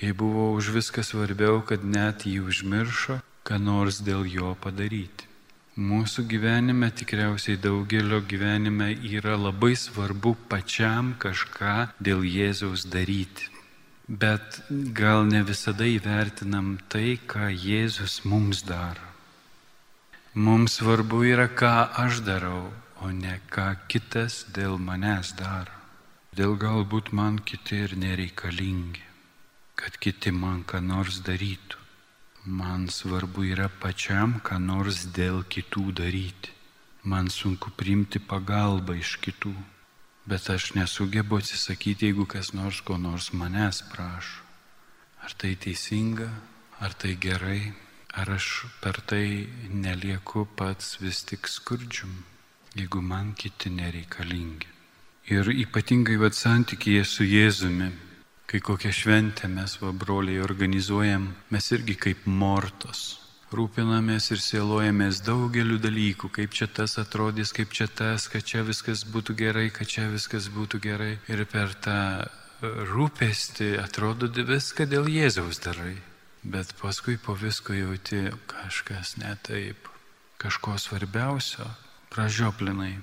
[0.02, 5.28] Jai buvo už viską svarbiau, kad net jį užmiršo, ką nors dėl jo padaryti.
[5.78, 13.46] Mūsų gyvenime tikriausiai daugelio gyvenime yra labai svarbu pačiam kažką dėl Jėzaus daryti.
[14.08, 14.58] Bet
[14.92, 19.06] gal ne visada įvertinam tai, ką Jėzus mums daro.
[20.34, 25.72] Mums svarbu yra, ką aš darau, o ne ką kitas dėl manęs daro.
[26.36, 29.11] Dėl galbūt man kiti ir nereikalingi,
[29.82, 31.78] kad kiti man ką nors darytų.
[32.46, 36.52] Man svarbu yra pačiam, ką nors dėl kitų daryti.
[37.02, 39.50] Man sunku priimti pagalbą iš kitų,
[40.30, 44.46] bet aš nesugebu atsisakyti, jeigu kas nors ko nors manęs prašo.
[45.22, 46.30] Ar tai teisinga,
[46.78, 47.74] ar tai gerai,
[48.14, 52.14] ar aš per tai nelieku pats vis tik skurdžium,
[52.78, 54.70] jeigu man kiti nereikalingi.
[55.34, 57.90] Ir ypatingai vad santykėje su Jėzumi
[58.52, 63.16] kai kokią šventę mes, va, broliai, organizuojam, mes irgi kaip mortos.
[63.52, 69.06] Rūpinamės ir sielojamės daugeliu dalykų, kaip čia tas atrodys, kaip čia tas, kad čia viskas
[69.08, 71.16] būtų gerai, kad čia viskas būtų gerai.
[71.32, 71.96] Ir per tą
[72.92, 75.96] rūpestį atrodo viską dėl Jėzaus darai.
[76.44, 79.88] Bet paskui po visko jauti kažkas ne taip,
[80.36, 81.72] kažko svarbiausio,
[82.12, 82.98] pražioplinai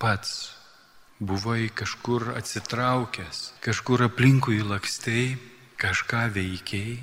[0.00, 0.59] pats
[1.20, 5.36] buvai kažkur atsitraukęs, kažkur aplinkui lakstei,
[5.76, 6.96] kažką veikiai,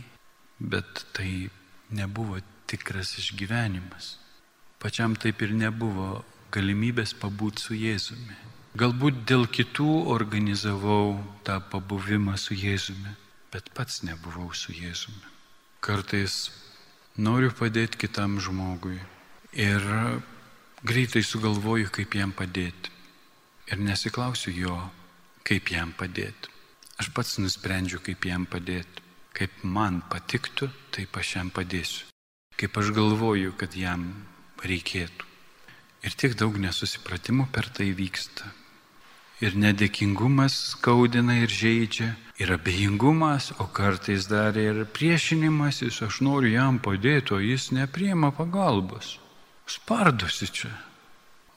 [0.60, 1.49] bet tai
[1.93, 4.17] nebuvo tikras išgyvenimas.
[4.82, 8.36] Pačiam taip ir nebuvo galimybės pabūti su Jėzumi.
[8.77, 13.13] Galbūt dėl kitų organizavau tą pabuvimą su Jėzumi,
[13.53, 15.34] bet pats nebuvau su Jėzumi.
[15.82, 16.49] Kartais
[17.17, 18.99] noriu padėti kitam žmogui
[19.53, 19.89] ir
[20.86, 22.96] greitai sugalvoju, kaip jam padėti
[23.71, 24.77] ir nesiklausiu jo,
[25.47, 26.51] kaip jam padėti.
[26.97, 29.03] Aš pats nusprendžiu, kaip jam padėti.
[29.37, 32.07] Kaip man patiktų, taip aš jam padėsiu.
[32.57, 34.07] Kaip aš galvoju, kad jam
[34.65, 35.27] reikėtų.
[36.07, 38.49] Ir tiek daug nesusipratimų per tai vyksta.
[39.45, 46.81] Ir nedėkingumas skaudina ir žaidžia, ir abejingumas, o kartais dar ir priešinimasis, aš noriu jam
[46.81, 49.19] padėti, o jis nepriema pagalbos.
[49.69, 50.73] Spardosi čia.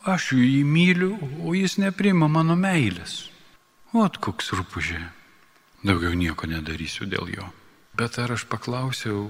[0.01, 3.29] Aš jį myliu, o jis neprima mano meilės.
[3.93, 5.01] Ot koks rūpužė.
[5.85, 7.49] Daugiau nieko nedarysiu dėl jo.
[7.93, 9.29] Bet ar aš paklausiau,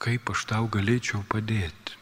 [0.00, 1.98] kaip aš tau galėčiau padėti?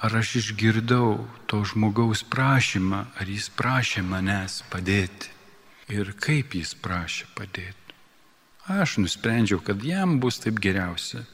[0.00, 5.28] Ar aš išgirdau to žmogaus prašymą, ar jis prašė manęs padėti
[5.92, 7.96] ir kaip jis prašė padėti.
[8.70, 11.26] Aš nusprendžiau, kad jam bus taip geriausia.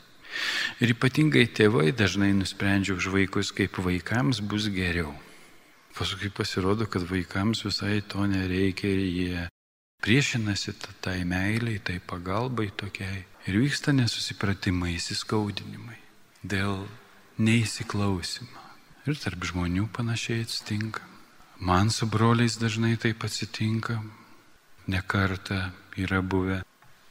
[0.82, 5.14] Ir ypatingai tėvai dažnai nusprendžia už vaikus, kaip vaikams bus geriau.
[5.96, 9.46] Paskui pasirodo, kad vaikams visai to nereikia ir jie
[10.04, 13.24] priešinasi tai meiliai, tai pagalbai tokiai.
[13.48, 15.98] Ir vyksta nesusipratimai, įsiskaudinimai
[16.44, 16.84] dėl
[17.38, 18.62] neįsiklausimo.
[19.06, 21.02] Ir tarp žmonių panašiai atsitinka.
[21.60, 24.00] Man su broliais dažnai taip atsitinka.
[24.86, 26.60] Nekarta yra buvę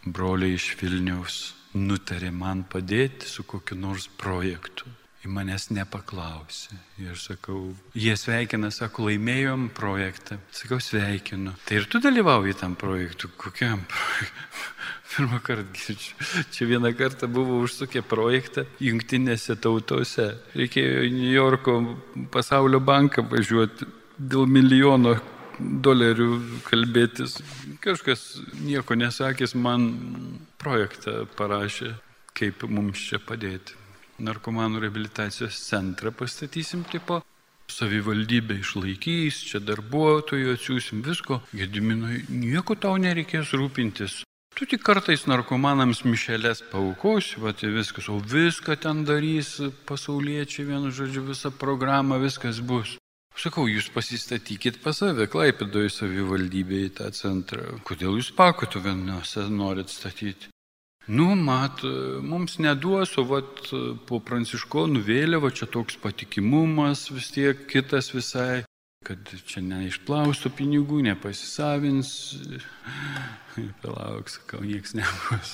[0.05, 1.39] broliai iš Vilniaus
[1.73, 4.86] nutarė man padėti su kokiu nors projektu.
[5.26, 6.76] Į manęs nepaklausė.
[7.01, 10.38] Ir sakau, jie sveikina, sako, laimėjom projektą.
[10.53, 11.55] Sakau, sveikinu.
[11.65, 13.32] Tai ir tu dalyvauji tam projektu.
[13.41, 14.43] Kokiam projektui?
[15.15, 16.15] Pirmą kartą girdžiu.
[16.51, 20.26] Čia vieną kartą buvo užsukę projektą jungtinėse tautose.
[20.57, 21.76] Reikėjo į New Yorko
[22.34, 23.88] pasaulio banką važiuoti
[24.19, 25.15] dėl milijono
[25.59, 26.30] dolerių
[26.67, 27.38] kalbėtis.
[27.84, 28.26] Kažkas
[28.65, 29.88] nieko nesakęs man
[30.59, 31.93] projektą parašė,
[32.36, 33.84] kaip mums čia padėti.
[34.20, 37.22] Narkomanų rehabilitacijos centrą pastatysim tipo.
[37.72, 41.41] Savivaldybė išlaikys, čia darbuotojų atsiūsim visko.
[41.51, 44.22] Gediminui nieko tau nereikės rūpintis.
[44.55, 49.57] Tu tik kartais narkomanams mišelės paukosi, va tai viskas, o viską ten darys
[49.89, 52.95] pasauliečiai, vienu žodžiu, visą programą, viskas bus.
[53.36, 57.82] Sakau, jūs pasistatykit pas save, Klaipėdoje savivaldybėje tą centrą.
[57.84, 60.55] Kodėl jūs pakotų vienose norit statyti?
[61.08, 61.84] Nu, mat,
[62.26, 63.68] mums neduos, o vat
[64.10, 68.64] po pranciškonų vėliava čia toks patikimumas vis tiek kitas visai,
[69.06, 72.10] kad čia neišplaustų pinigų, nepasisavins.
[73.84, 75.53] Palauk, sakau, nieks nebus.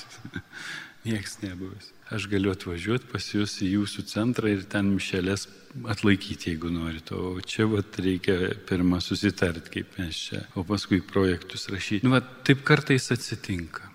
[1.08, 1.92] nieks nebus.
[2.12, 5.46] Aš galiu atvažiuoti pas jūs į jūsų centrą ir ten mišelės
[5.84, 7.12] atlaikyti, jeigu norite.
[7.12, 12.06] O čia vat, reikia pirmą susitarti, kaip mes čia, o paskui projektus rašyti.
[12.08, 13.91] Nu, vat, taip kartais atsitinka.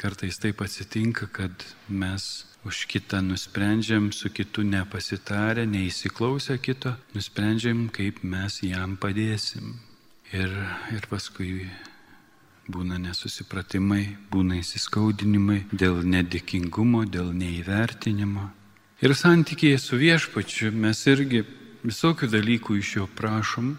[0.00, 1.52] Kartais taip atsitinka, kad
[1.88, 9.74] mes už kitą nusprendžiam, su kitu nepasitarę, neįsiklausę kito, nusprendžiam, kaip mes jam padėsim.
[10.32, 10.48] Ir,
[10.94, 11.66] ir paskui
[12.70, 18.48] būna nesusipratimai, būna įsiskaudinimai dėl nedėkingumo, dėl neįvertinimo.
[19.04, 21.44] Ir santykėje su viešpačiu mes irgi
[21.84, 23.74] visokių dalykų iš jo prašom,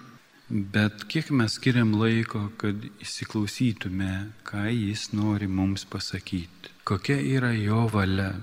[0.52, 7.86] bet kiek mes skiriam laiko, kad įsiklausytume, ką jis nori mums pasakyti, kokia yra jo
[7.94, 8.34] valia.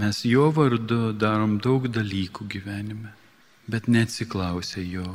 [0.00, 3.12] Mes jo vardu darom daug dalykų gyvenime,
[3.68, 5.08] bet neatsiklausė jo,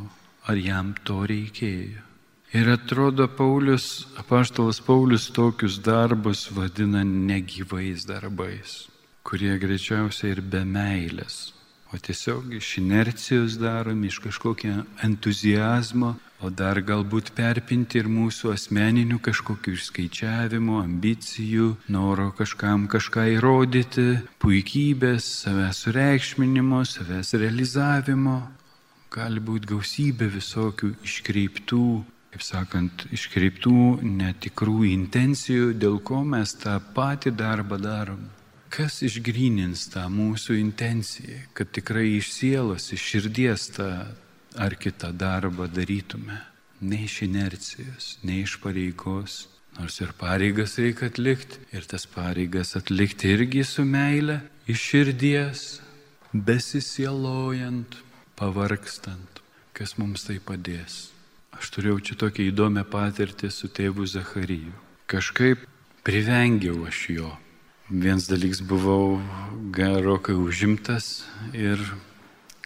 [0.45, 2.05] ar jam to reikėjo.
[2.53, 8.85] Ir atrodo, Paulius, apaštalas Paulius tokius darbus vadina negyvais darbais,
[9.27, 11.51] kurie greičiausiai ir be meilės,
[11.91, 19.17] o tiesiog iš inercijos daromi, iš kažkokio entuzijazmo, o dar galbūt perpinti ir mūsų asmeninių
[19.25, 24.09] kažkokių išskaičiavimų, ambicijų, noro kažkam kažką įrodyti,
[24.43, 28.37] puikybės, savęs sureikšminimo, savęs realizavimo.
[29.13, 31.87] Gali būti gausybė visokių iškreiptų
[32.37, 38.27] kaip sakant, iškreiptų netikrų intencijų, dėl ko mes tą patį darbą darom.
[38.69, 43.89] Kas išgrynins tą mūsų intenciją, kad tikrai iš sielos, iš širdies tą
[44.57, 46.41] ar kitą darbą darytume.
[46.81, 49.47] Ne iš inercijos, ne iš pareigos,
[49.79, 54.39] nors ir pareigas reikia atlikti, ir tas pareigas atlikti irgi su meile,
[54.69, 55.63] iš širdies,
[56.33, 57.97] besisielojant,
[58.37, 59.41] pavargstant,
[59.73, 61.07] kas mums tai padės.
[61.57, 64.75] Aš turėjau čia tokią įdomią patirtį su tėvu Zachariju.
[65.09, 65.63] Kažkaip
[66.05, 67.31] privengiau aš jo.
[67.89, 69.17] Vienas dalyks buvau
[69.73, 71.23] gerokai užimtas
[71.55, 71.81] ir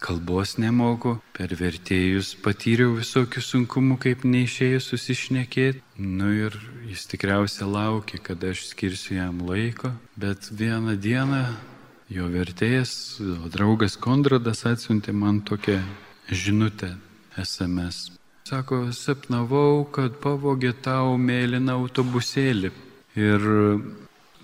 [0.01, 5.83] kalbos nemoku, per vertėjus patyriau visokių sunkumų, kaip neišėjus susišnekėti.
[6.01, 6.57] Nu ir
[6.89, 11.43] jis tikriausiai laukė, kad aš skirsiu jam laiko, bet vieną dieną
[12.11, 15.79] jo vertėjas, o draugas Kondradas atsiuntė man tokią
[16.31, 16.95] žinutę
[17.37, 18.09] SMS.
[18.49, 22.71] Sako, sapnavau, kad pavogė tau mėlyną autobusėlį.
[23.19, 23.45] Ir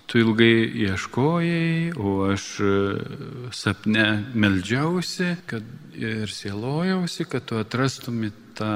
[0.08, 2.72] tu ilgai ieškojai, o aš e,
[3.52, 8.72] sapne meldžiausi kad, ir sielojausi, kad tu atrastumi tą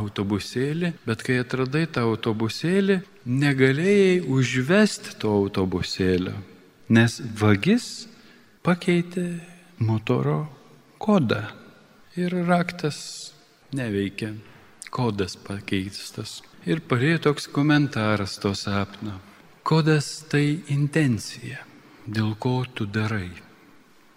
[0.00, 2.98] autobusėlį, bet kai atradai tą autobusėlį,
[3.28, 6.34] negalėjai užvesti to autobusėlio,
[6.92, 8.06] nes vagis
[8.64, 9.28] pakeitė
[9.84, 10.42] motoro
[11.02, 11.44] kodą
[12.16, 12.98] ir raktas
[13.76, 14.32] neveikia,
[14.90, 16.40] kodas pakeistas.
[16.66, 19.20] Ir parėjo toks komentaras to sapno.
[19.66, 21.64] Kodas tai intencija,
[22.06, 23.32] dėl ko tu darai.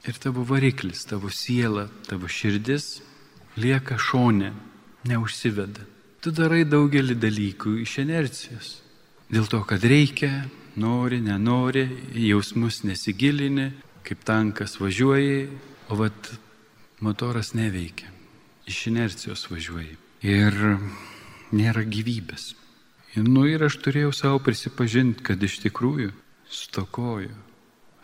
[0.05, 2.99] Ir tavo variklis, tavo siela, tavo širdis
[3.57, 4.51] lieka šone,
[5.09, 5.87] neužsiveda.
[6.21, 8.69] Tu darai daugelį dalykų iš inercijos.
[9.33, 10.45] Dėl to, kad reikia,
[10.77, 13.71] nori, nenori, jausmus nesigilini,
[14.05, 15.49] kaip tankas važiuoji,
[15.89, 16.29] o vat
[17.01, 18.13] motoras neveikia.
[18.69, 19.97] Iš inercijos važiuoji.
[20.29, 20.61] Ir
[21.49, 22.51] nėra gyvybės.
[23.17, 26.11] Nu ir aš turėjau savo prisipažinti, kad iš tikrųjų
[26.49, 27.33] stokoju.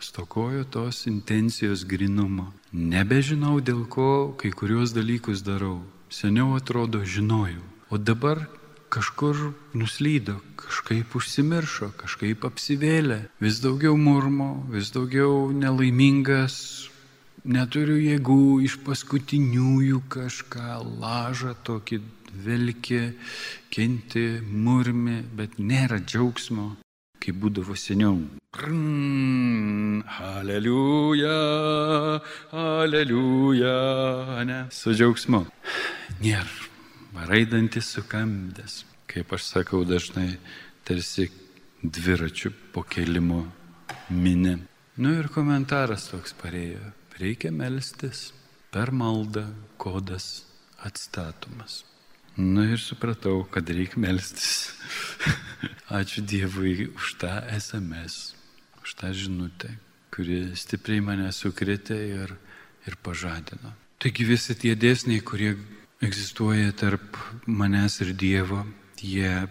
[0.02, 2.50] Stokoju tos intencijos grinumo.
[2.72, 5.80] Nebežinau, dėl ko kai kurios dalykus darau.
[6.10, 7.62] Seniau atrodo žinojau.
[7.90, 8.44] O dabar
[8.90, 16.88] kažkur nuslydo, kažkaip užsimiršo, kažkaip apsivėlė, vis daugiau murmo, vis daugiau nelaimingas,
[17.46, 22.00] neturiu jėgų iš paskutiniųjų kažką lažą tokį
[22.46, 23.00] vilki,
[23.72, 26.76] kenti, murmi, bet nėra džiaugsmo,
[27.22, 28.18] kaip būdavo seniau.
[30.26, 31.40] Aleliuja,
[32.52, 33.74] aleliuja,
[34.48, 35.44] ne, su džiaugsmu.
[36.22, 40.36] Nėra raidantis sukambęs, kaip aš sakau dažnai,
[40.84, 41.30] tarsi
[41.82, 43.44] dviračių po kelimo
[44.10, 44.58] minė.
[44.96, 46.92] Nu ir komentaras toks parėjo.
[47.16, 48.32] Reikia melstis
[48.68, 49.46] per maldą,
[49.80, 50.44] kodas
[50.84, 51.84] atstatomas.
[52.36, 54.74] Nu ir supratau, kad reikia melstis.
[55.98, 58.34] Ačiū Dievui už tą SMS,
[58.84, 59.70] už tą žinutę,
[60.12, 62.36] kuri stipriai mane sukrėtė ir,
[62.84, 63.72] ir pažadino.
[63.96, 65.54] Taigi visi tie dėsniai, kurie
[66.04, 67.16] egzistuoja tarp
[67.48, 68.66] manęs ir Dievo,
[69.00, 69.46] jie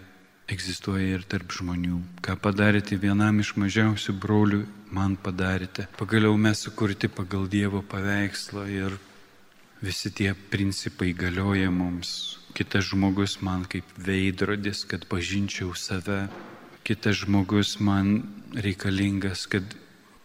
[0.51, 1.99] egzistuoja ir tarp žmonių.
[2.25, 4.61] Ką padarėte vienam iš mažiausių brolių,
[4.93, 5.87] man padarėte.
[5.97, 8.97] Pagaliau mes sukurti pagal Dievo paveikslą ir
[9.81, 12.39] visi tie principai galioja mums.
[12.55, 16.27] Kitas žmogus man kaip veidrodis, kad pažinčiau save.
[16.85, 18.21] Kitas žmogus man
[18.55, 19.75] reikalingas, kad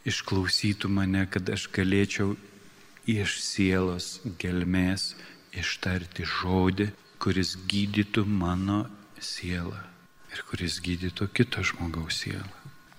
[0.06, 2.36] išklausytų mane, kad aš galėčiau
[3.10, 5.14] iš sielos gelmės
[5.56, 6.90] ištarti žodį,
[7.20, 8.84] kuris gydytų mano
[9.20, 9.89] sielą
[10.32, 12.46] ir kuris gydytų kito žmogaus sielą.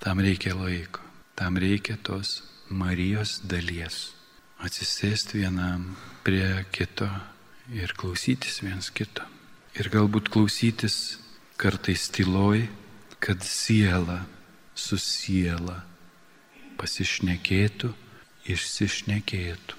[0.02, 1.04] Tam reikia laiko,
[1.36, 4.12] tam reikia tos Marijos dalies.
[4.62, 7.10] Atsisėsti vienam prie kito
[7.74, 9.26] ir klausytis viens kito.
[9.76, 11.18] Ir galbūt klausytis
[11.60, 12.68] kartais tyloj,
[13.20, 14.22] kad siela
[14.76, 15.82] su siela
[16.80, 17.92] pasišnekėtų,
[18.50, 19.78] išsišnekėtų.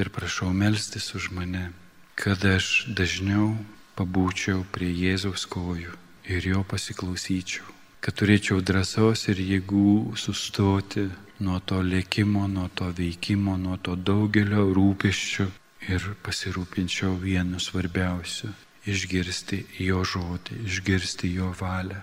[0.00, 1.70] Ir prašau melstis už mane
[2.14, 3.54] kad aš dažniau
[3.96, 5.94] pabūčiau prie Jėzaus kojų
[6.28, 7.64] ir jo pasiklausyčiau,
[8.02, 11.08] kad turėčiau drąsos ir jėgų sustoti
[11.42, 15.46] nuo to lėkimo, nuo to veikimo, nuo to daugelio rūpeščių
[15.90, 18.52] ir pasirūpinčiau vienu svarbiausiu-
[18.92, 22.00] išgirsti jo žodį, išgirsti jo valią,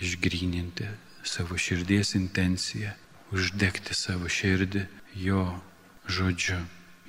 [0.00, 0.88] išgryninti
[1.24, 2.92] savo širdies intenciją,
[3.32, 5.60] uždegti savo širdį jo
[6.08, 6.60] žodžiu,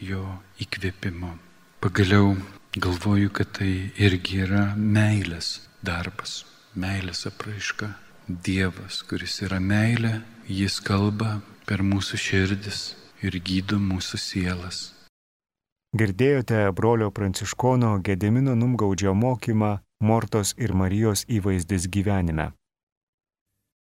[0.01, 1.37] jo įkvėpimu.
[1.79, 2.37] Pagaliau
[2.75, 6.43] galvoju, kad tai irgi yra meilės darbas,
[6.75, 7.93] meilės apraiška.
[8.29, 12.81] Dievas, kuris yra meilė, jis kalba per mūsų širdis
[13.25, 14.81] ir gydo mūsų sielas.
[15.97, 22.51] Girdėjote brolio pranciškono Gedemino Numgaudžio mokymą Mortos ir Marijos įvaizdis gyvenime.